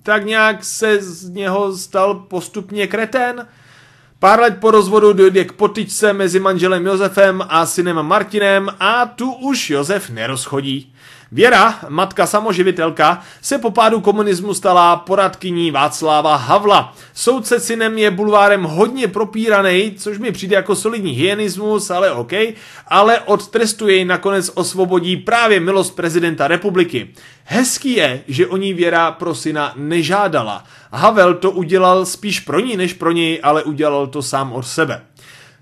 tak 0.02 0.24
nějak 0.24 0.64
se 0.64 1.02
z 1.02 1.28
něho 1.28 1.76
stal 1.76 2.14
postupně 2.14 2.86
kretén. 2.86 3.46
Pár 4.18 4.40
let 4.40 4.56
po 4.60 4.70
rozvodu 4.70 5.12
dojde 5.12 5.44
k 5.44 5.52
potyčce 5.52 6.12
mezi 6.12 6.40
manželem 6.40 6.86
Josefem 6.86 7.42
a 7.48 7.66
synem 7.66 8.02
Martinem 8.02 8.68
a 8.80 9.06
tu 9.06 9.32
už 9.32 9.70
Josef 9.70 10.10
nerozchodí. 10.10 10.94
Věra, 11.32 11.78
matka 11.88 12.26
samoživitelka, 12.26 13.20
se 13.42 13.58
po 13.58 13.70
pádu 13.70 14.00
komunismu 14.00 14.54
stala 14.54 14.96
poradkyní 14.96 15.70
Václava 15.70 16.36
Havla. 16.36 16.94
Soudce 17.14 17.60
synem 17.60 17.98
je 17.98 18.10
bulvárem 18.10 18.62
hodně 18.62 19.08
propíraný, 19.08 19.94
což 19.98 20.18
mi 20.18 20.32
přijde 20.32 20.56
jako 20.56 20.76
solidní 20.76 21.12
hyenismus, 21.12 21.90
ale 21.90 22.12
OK, 22.12 22.32
ale 22.86 23.20
od 23.20 23.48
trestu 23.48 23.88
jej 23.88 24.04
nakonec 24.04 24.50
osvobodí 24.54 25.16
právě 25.16 25.60
milost 25.60 25.96
prezidenta 25.96 26.48
republiky. 26.48 27.10
Hezký 27.44 27.96
je, 27.96 28.22
že 28.28 28.46
o 28.46 28.56
ní 28.56 28.74
Věra 28.74 29.12
pro 29.12 29.34
syna 29.34 29.72
nežádala. 29.76 30.64
Havel 30.92 31.34
to 31.34 31.50
udělal 31.50 32.06
spíš 32.06 32.40
pro 32.40 32.60
ní 32.60 32.76
než 32.76 32.92
pro 32.92 33.12
něj, 33.12 33.40
ale 33.42 33.62
udělal 33.62 34.06
to 34.06 34.22
sám 34.22 34.52
od 34.52 34.66
sebe. 34.66 35.02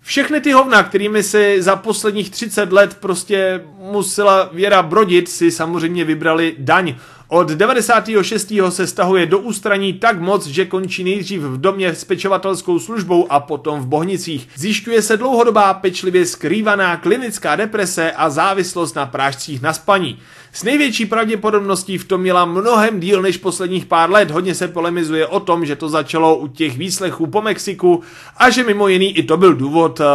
Všechny 0.07 0.41
ty 0.41 0.53
hovna, 0.53 0.83
kterými 0.83 1.23
si 1.23 1.63
za 1.63 1.77
posledních 1.77 2.31
30 2.31 2.73
let 2.73 2.97
prostě 3.01 3.65
musela 3.79 4.51
Věra 4.53 4.83
brodit, 4.83 5.29
si 5.29 5.51
samozřejmě 5.51 6.05
vybrali 6.05 6.55
daň. 6.59 6.95
Od 7.29 7.49
96. 7.49 8.53
se 8.69 8.87
stahuje 8.87 9.27
do 9.27 9.39
ústraní 9.39 9.93
tak 9.93 10.21
moc, 10.21 10.47
že 10.47 10.65
končí 10.65 11.05
nejdřív 11.05 11.41
v 11.41 11.61
domě 11.61 11.95
s 11.95 12.05
pečovatelskou 12.05 12.79
službou 12.79 13.33
a 13.33 13.41
potom 13.41 13.81
v 13.81 13.87
Bohnicích. 13.87 14.49
Zjišťuje 14.55 15.03
se 15.03 15.17
dlouhodobá 15.17 15.75
pečlivě 15.75 16.27
skrývaná 16.27 16.97
klinická 16.97 17.57
deprese 17.57 18.13
a 18.13 18.31
závislost 18.31 18.95
na 18.95 19.07
prášcích 19.07 19.63
na 19.63 19.73
spaní. 19.73 20.19
S 20.57 20.63
největší 20.63 21.07
pravděpodobností 21.07 21.99
v 21.99 22.05
tom 22.05 22.21
měla 22.21 22.45
mnohem 22.45 23.01
díl 23.01 23.23
než 23.23 23.37
posledních 23.37 23.87
pár 23.87 24.11
let. 24.11 24.31
Hodně 24.31 24.55
se 24.55 24.69
polemizuje 24.69 25.27
o 25.27 25.41
tom, 25.41 25.67
že 25.67 25.77
to 25.77 25.89
začalo 25.89 26.37
u 26.37 26.47
těch 26.47 26.79
výslechů 26.79 27.27
po 27.27 27.43
Mexiku 27.43 28.03
a 28.37 28.51
že 28.51 28.65
mimo 28.65 28.89
jiný 28.89 29.19
i 29.19 29.23
to 29.23 29.37
byl 29.37 29.55
důvod 29.55 30.01
uh, 30.01 30.07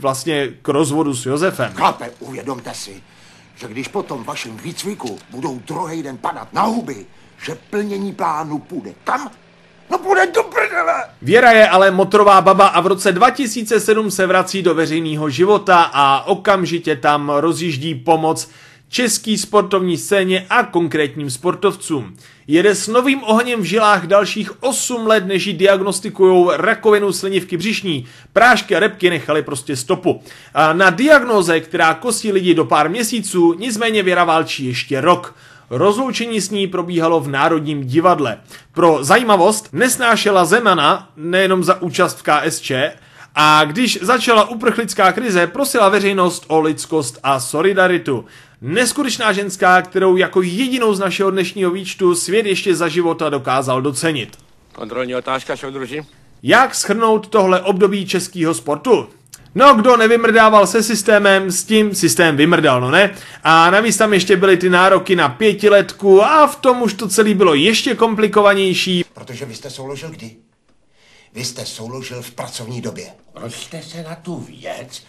vlastně 0.00 0.48
k 0.62 0.68
rozvodu 0.68 1.14
s 1.14 1.26
Josefem. 1.26 1.72
Chlape, 1.72 2.10
uvědomte 2.20 2.74
si, 2.74 3.02
že 3.56 3.68
když 3.68 3.88
po 3.88 4.02
tom 4.02 4.24
vašem 4.24 4.56
výcviku 4.56 5.18
budou 5.30 5.60
druhý 5.66 6.02
den 6.02 6.16
padat 6.16 6.52
na 6.52 6.62
huby, 6.62 7.06
že 7.44 7.58
plnění 7.70 8.12
plánu 8.12 8.58
půjde 8.58 8.92
kam? 9.04 9.30
No 9.90 9.98
půjde 9.98 10.26
do 10.26 10.42
prdele! 10.42 11.04
Věra 11.22 11.50
je 11.50 11.68
ale 11.68 11.90
motorová 11.90 12.40
baba 12.40 12.66
a 12.66 12.80
v 12.80 12.86
roce 12.86 13.12
2007 13.12 14.10
se 14.10 14.26
vrací 14.26 14.62
do 14.62 14.74
veřejného 14.74 15.30
života 15.30 15.82
a 15.92 16.26
okamžitě 16.26 16.96
tam 16.96 17.30
rozjíždí 17.30 17.94
pomoc 17.94 18.48
český 18.92 19.38
sportovní 19.38 19.96
scéně 19.96 20.46
a 20.50 20.62
konkrétním 20.62 21.30
sportovcům. 21.30 22.16
Jede 22.46 22.74
s 22.74 22.88
novým 22.88 23.22
ohněm 23.24 23.60
v 23.60 23.64
žilách 23.64 24.06
dalších 24.06 24.62
8 24.62 25.06
let, 25.06 25.26
než 25.26 25.46
ji 25.46 25.52
diagnostikujou 25.52 26.50
rakovinu 26.56 27.12
slinivky 27.12 27.56
břišní. 27.56 28.06
Prášky 28.32 28.76
a 28.76 28.80
repky 28.80 29.10
nechali 29.10 29.42
prostě 29.42 29.76
stopu. 29.76 30.22
A 30.54 30.72
na 30.72 30.90
diagnoze, 30.90 31.60
která 31.60 31.94
kostí 31.94 32.32
lidi 32.32 32.54
do 32.54 32.64
pár 32.64 32.90
měsíců, 32.90 33.54
nicméně 33.58 34.02
Věra 34.02 34.24
válčí 34.24 34.66
ještě 34.66 35.00
rok. 35.00 35.34
Rozloučení 35.70 36.40
s 36.40 36.50
ní 36.50 36.66
probíhalo 36.66 37.20
v 37.20 37.28
Národním 37.28 37.86
divadle. 37.86 38.38
Pro 38.72 38.98
zajímavost 39.00 39.68
nesnášela 39.72 40.44
Zemana 40.44 41.08
nejenom 41.16 41.64
za 41.64 41.82
účast 41.82 42.18
v 42.18 42.22
KSČ, 42.22 42.72
a 43.34 43.64
když 43.64 43.98
začala 44.02 44.48
uprchlická 44.48 45.12
krize, 45.12 45.46
prosila 45.46 45.88
veřejnost 45.88 46.44
o 46.48 46.60
lidskost 46.60 47.18
a 47.22 47.40
solidaritu. 47.40 48.24
Neskutečná 48.64 49.32
ženská, 49.32 49.82
kterou 49.82 50.16
jako 50.16 50.42
jedinou 50.42 50.94
z 50.94 50.98
našeho 50.98 51.30
dnešního 51.30 51.70
výčtu 51.70 52.14
svět 52.14 52.46
ještě 52.46 52.76
za 52.76 52.88
života 52.88 53.28
dokázal 53.28 53.82
docenit. 53.82 54.38
Kontrolní 54.72 55.14
otázka, 55.14 55.56
soudruži. 55.56 56.02
Jak 56.42 56.74
schrnout 56.74 57.28
tohle 57.28 57.60
období 57.60 58.06
českého 58.06 58.54
sportu? 58.54 59.08
No, 59.54 59.74
kdo 59.74 59.96
nevymrdával 59.96 60.66
se 60.66 60.82
systémem, 60.82 61.50
s 61.50 61.64
tím 61.64 61.94
systém 61.94 62.36
vymrdal, 62.36 62.80
no 62.80 62.90
ne? 62.90 63.14
A 63.44 63.70
navíc 63.70 63.96
tam 63.96 64.12
ještě 64.12 64.36
byly 64.36 64.56
ty 64.56 64.70
nároky 64.70 65.16
na 65.16 65.28
pětiletku 65.28 66.22
a 66.22 66.46
v 66.46 66.56
tom 66.56 66.82
už 66.82 66.94
to 66.94 67.08
celé 67.08 67.34
bylo 67.34 67.54
ještě 67.54 67.94
komplikovanější. 67.94 69.04
Protože 69.14 69.44
vy 69.44 69.54
jste 69.54 69.70
souložil 69.70 70.10
kdy? 70.10 70.36
Vy 71.32 71.44
jste 71.44 71.66
souložil 71.66 72.22
v 72.22 72.30
pracovní 72.30 72.80
době. 72.80 73.06
Proč 73.32 73.54
jste 73.54 73.82
se 73.82 74.02
na 74.02 74.14
tu 74.14 74.36
věc 74.36 75.02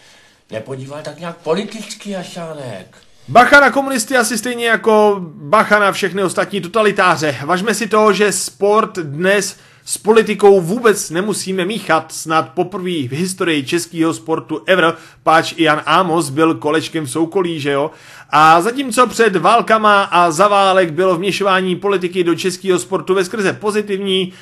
nepodíval 0.50 1.02
tak 1.02 1.18
nějak 1.18 1.36
politicky, 1.36 2.10
Jašánek? 2.10 2.96
Bacha 3.28 3.60
na 3.60 3.70
komunisty 3.70 4.16
asi 4.16 4.38
stejně 4.38 4.66
jako 4.66 5.16
bacha 5.24 5.78
na 5.78 5.92
všechny 5.92 6.22
ostatní 6.22 6.60
totalitáře. 6.60 7.36
Važme 7.44 7.74
si 7.74 7.86
toho, 7.88 8.12
že 8.12 8.32
sport 8.32 8.98
dnes 8.98 9.56
s 9.84 9.98
politikou 9.98 10.60
vůbec 10.60 11.10
nemusíme 11.10 11.64
míchat. 11.64 12.12
Snad 12.12 12.48
poprvé 12.48 12.84
v 12.84 13.12
historii 13.12 13.64
českého 13.64 14.14
sportu 14.14 14.62
ever, 14.66 14.94
páč 15.22 15.54
Jan 15.56 15.82
Amos 15.86 16.30
byl 16.30 16.54
kolečkem 16.54 17.04
v 17.04 17.10
soukolí, 17.10 17.60
že 17.60 17.70
jo? 17.70 17.90
A 18.30 18.60
zatímco 18.60 19.06
před 19.06 19.36
válkama 19.36 20.02
a 20.02 20.30
za 20.30 20.48
válek 20.48 20.92
bylo 20.92 21.16
vměšování 21.16 21.76
politiky 21.76 22.24
do 22.24 22.34
českého 22.34 22.78
sportu 22.78 23.14
ve 23.14 23.24
skrze 23.24 23.52
pozitivní, 23.52 24.32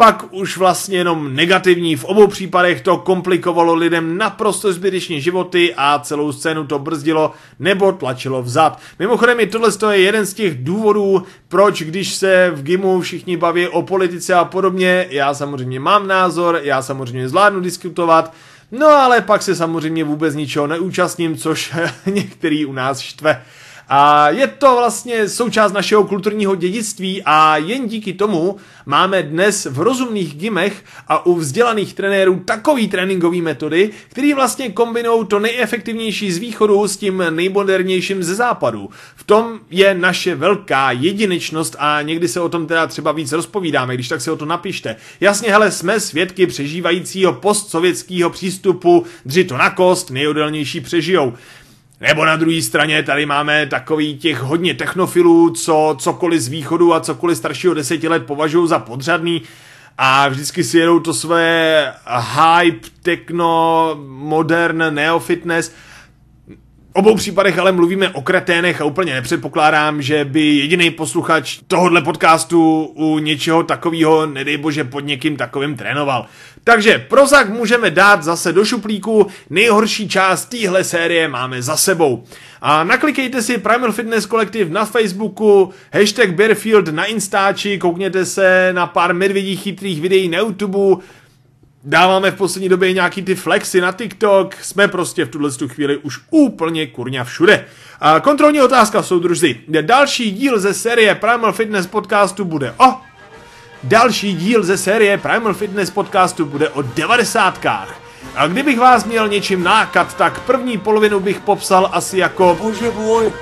pak 0.00 0.24
už 0.30 0.56
vlastně 0.56 0.98
jenom 0.98 1.34
negativní. 1.34 1.96
V 1.96 2.04
obou 2.04 2.26
případech 2.26 2.80
to 2.80 2.96
komplikovalo 2.96 3.74
lidem 3.74 4.18
naprosto 4.18 4.72
zbytečně 4.72 5.20
životy 5.20 5.74
a 5.76 5.98
celou 5.98 6.32
scénu 6.32 6.66
to 6.66 6.78
brzdilo 6.78 7.32
nebo 7.58 7.92
tlačilo 7.92 8.42
vzad. 8.42 8.78
Mimochodem 8.98 9.40
i 9.40 9.46
tohle 9.46 9.70
je 9.90 10.00
jeden 10.00 10.26
z 10.26 10.34
těch 10.34 10.64
důvodů, 10.64 11.22
proč 11.48 11.82
když 11.82 12.14
se 12.14 12.50
v 12.54 12.62
GIMu 12.62 13.00
všichni 13.00 13.36
baví 13.36 13.68
o 13.68 13.82
politice 13.82 14.34
a 14.34 14.44
podobně, 14.44 15.06
já 15.10 15.34
samozřejmě 15.34 15.80
mám 15.80 16.06
názor, 16.06 16.60
já 16.62 16.82
samozřejmě 16.82 17.28
zvládnu 17.28 17.60
diskutovat, 17.60 18.34
no 18.72 18.86
ale 18.86 19.20
pak 19.20 19.42
se 19.42 19.56
samozřejmě 19.56 20.04
vůbec 20.04 20.34
ničeho 20.34 20.66
neúčastním, 20.66 21.36
což 21.36 21.74
některý 22.06 22.66
u 22.66 22.72
nás 22.72 23.00
štve. 23.00 23.42
A 23.88 24.30
je 24.30 24.46
to 24.46 24.76
vlastně 24.76 25.28
součást 25.28 25.72
našeho 25.72 26.04
kulturního 26.04 26.54
dědictví 26.54 27.22
a 27.24 27.56
jen 27.56 27.88
díky 27.88 28.12
tomu 28.12 28.56
máme 28.86 29.22
dnes 29.22 29.66
v 29.70 29.80
rozumných 29.80 30.34
gimech 30.34 30.84
a 31.08 31.26
u 31.26 31.34
vzdělaných 31.34 31.94
trenérů 31.94 32.42
takový 32.44 32.88
tréninkový 32.88 33.42
metody, 33.42 33.90
který 34.08 34.34
vlastně 34.34 34.70
kombinují 34.72 35.26
to 35.26 35.38
nejefektivnější 35.38 36.32
z 36.32 36.38
východu 36.38 36.88
s 36.88 36.96
tím 36.96 37.24
nejmodernějším 37.30 38.22
ze 38.22 38.34
západu. 38.34 38.90
V 39.16 39.24
tom 39.24 39.60
je 39.70 39.94
naše 39.94 40.34
velká 40.34 40.92
jedinečnost 40.92 41.76
a 41.78 42.02
někdy 42.02 42.28
se 42.28 42.40
o 42.40 42.48
tom 42.48 42.66
teda 42.66 42.86
třeba 42.86 43.12
víc 43.12 43.32
rozpovídáme, 43.32 43.94
když 43.94 44.08
tak 44.08 44.20
si 44.20 44.30
o 44.30 44.36
to 44.36 44.44
napište. 44.44 44.96
Jasně, 45.20 45.50
hele, 45.50 45.70
jsme 45.70 46.00
svědky 46.00 46.46
přežívajícího 46.46 47.32
postsovětského 47.32 48.30
přístupu, 48.30 49.04
dři 49.24 49.44
to 49.44 49.56
na 49.56 49.70
kost, 49.70 50.10
nejodelnější 50.10 50.80
přežijou. 50.80 51.34
Nebo 52.00 52.24
na 52.24 52.36
druhé 52.36 52.62
straně 52.62 53.02
tady 53.02 53.26
máme 53.26 53.66
takový 53.66 54.18
těch 54.18 54.40
hodně 54.40 54.74
technofilů, 54.74 55.50
co 55.50 55.96
cokoliv 55.98 56.40
z 56.40 56.48
východu 56.48 56.94
a 56.94 57.00
cokoliv 57.00 57.38
staršího 57.38 57.74
deseti 57.74 58.08
let 58.08 58.26
považují 58.26 58.68
za 58.68 58.78
podřadný 58.78 59.42
a 59.98 60.28
vždycky 60.28 60.64
si 60.64 60.78
jedou 60.78 61.00
to 61.00 61.14
své 61.14 61.94
hype, 62.34 62.88
techno, 63.02 63.96
modern, 64.08 64.94
neofitness 64.94 65.74
obou 66.98 67.14
případech 67.14 67.58
ale 67.58 67.72
mluvíme 67.72 68.08
o 68.08 68.22
kreténech 68.22 68.80
a 68.80 68.84
úplně 68.84 69.14
nepředpokládám, 69.14 70.02
že 70.02 70.24
by 70.24 70.56
jediný 70.56 70.90
posluchač 70.90 71.58
tohohle 71.66 72.02
podcastu 72.02 72.84
u 72.94 73.18
něčeho 73.18 73.62
takového, 73.62 74.26
nedej 74.26 74.56
bože, 74.56 74.84
pod 74.84 75.00
někým 75.00 75.36
takovým 75.36 75.76
trénoval. 75.76 76.26
Takže 76.64 76.98
prozak 77.08 77.48
můžeme 77.48 77.90
dát 77.90 78.22
zase 78.22 78.52
do 78.52 78.64
šuplíku, 78.64 79.26
nejhorší 79.50 80.08
část 80.08 80.44
téhle 80.44 80.84
série 80.84 81.28
máme 81.28 81.62
za 81.62 81.76
sebou. 81.76 82.24
A 82.62 82.84
naklikejte 82.84 83.42
si 83.42 83.58
Primal 83.58 83.92
Fitness 83.92 84.26
Collective 84.26 84.70
na 84.70 84.84
Facebooku, 84.84 85.70
hashtag 85.92 86.30
Bearfield 86.30 86.88
na 86.88 87.04
Instači, 87.04 87.78
koukněte 87.78 88.24
se 88.24 88.70
na 88.72 88.86
pár 88.86 89.14
medvědích 89.14 89.62
chytrých 89.62 90.00
videí 90.00 90.28
na 90.28 90.38
YouTube, 90.38 91.02
dáváme 91.84 92.30
v 92.30 92.34
poslední 92.34 92.68
době 92.68 92.92
nějaký 92.92 93.22
ty 93.22 93.34
flexy 93.34 93.80
na 93.80 93.92
TikTok, 93.92 94.54
jsme 94.54 94.88
prostě 94.88 95.24
v 95.24 95.28
tuhle 95.28 95.50
chvíli 95.66 95.96
už 95.96 96.18
úplně 96.30 96.86
kurňa 96.86 97.24
všude. 97.24 97.64
A 98.00 98.20
kontrolní 98.20 98.62
otázka, 98.62 99.02
soudruzi. 99.02 99.56
Další 99.80 100.30
díl 100.30 100.58
ze 100.58 100.74
série 100.74 101.14
Primal 101.14 101.52
Fitness 101.52 101.86
podcastu 101.86 102.44
bude 102.44 102.74
o... 102.78 102.94
Další 103.82 104.34
díl 104.34 104.62
ze 104.62 104.78
série 104.78 105.18
Primal 105.18 105.54
Fitness 105.54 105.90
podcastu 105.90 106.46
bude 106.46 106.68
o 106.68 106.82
devadesátkách. 106.82 108.00
A 108.34 108.46
kdybych 108.46 108.78
vás 108.78 109.04
měl 109.04 109.28
něčím 109.28 109.62
nákat, 109.62 110.14
tak 110.16 110.40
první 110.40 110.78
polovinu 110.78 111.20
bych 111.20 111.40
popsal 111.40 111.90
asi 111.92 112.18
jako... 112.18 112.58
Bože 112.62 112.90
boj, 112.90 113.32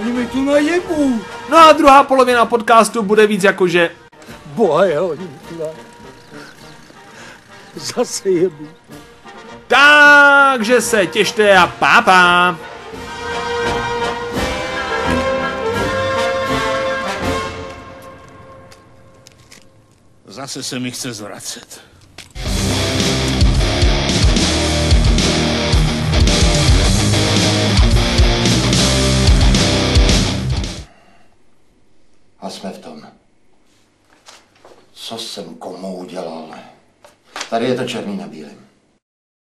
oni 0.00 0.12
mi 0.12 0.26
tu 0.26 0.44
najebu. 0.44 1.20
No 1.50 1.58
a 1.58 1.72
druhá 1.72 2.04
polovina 2.04 2.44
podcastu 2.44 3.02
bude 3.02 3.26
víc 3.26 3.44
jako, 3.44 3.68
že... 3.68 3.90
Boje, 4.46 5.00
oni 5.00 5.22
mi 5.22 5.38
tu 5.48 5.58
na... 5.58 5.87
Zase 7.74 8.30
jebu. 8.30 8.68
Takže 9.66 10.80
se 10.80 11.06
těšte 11.06 11.56
a 11.56 11.66
pápa. 11.66 12.58
Zase 20.26 20.62
se 20.62 20.78
mi 20.78 20.90
chce 20.90 21.12
zvracet. 21.12 21.80
A 32.40 32.50
jsme 32.50 32.70
v 32.70 32.78
tom. 32.78 33.02
Co 34.92 35.18
jsem 35.18 35.54
komu 35.54 35.96
udělal? 35.96 36.54
Tady 37.50 37.66
je 37.66 37.74
to 37.74 37.84
černý 37.84 38.16
na 38.16 38.26
bílém. 38.26 38.67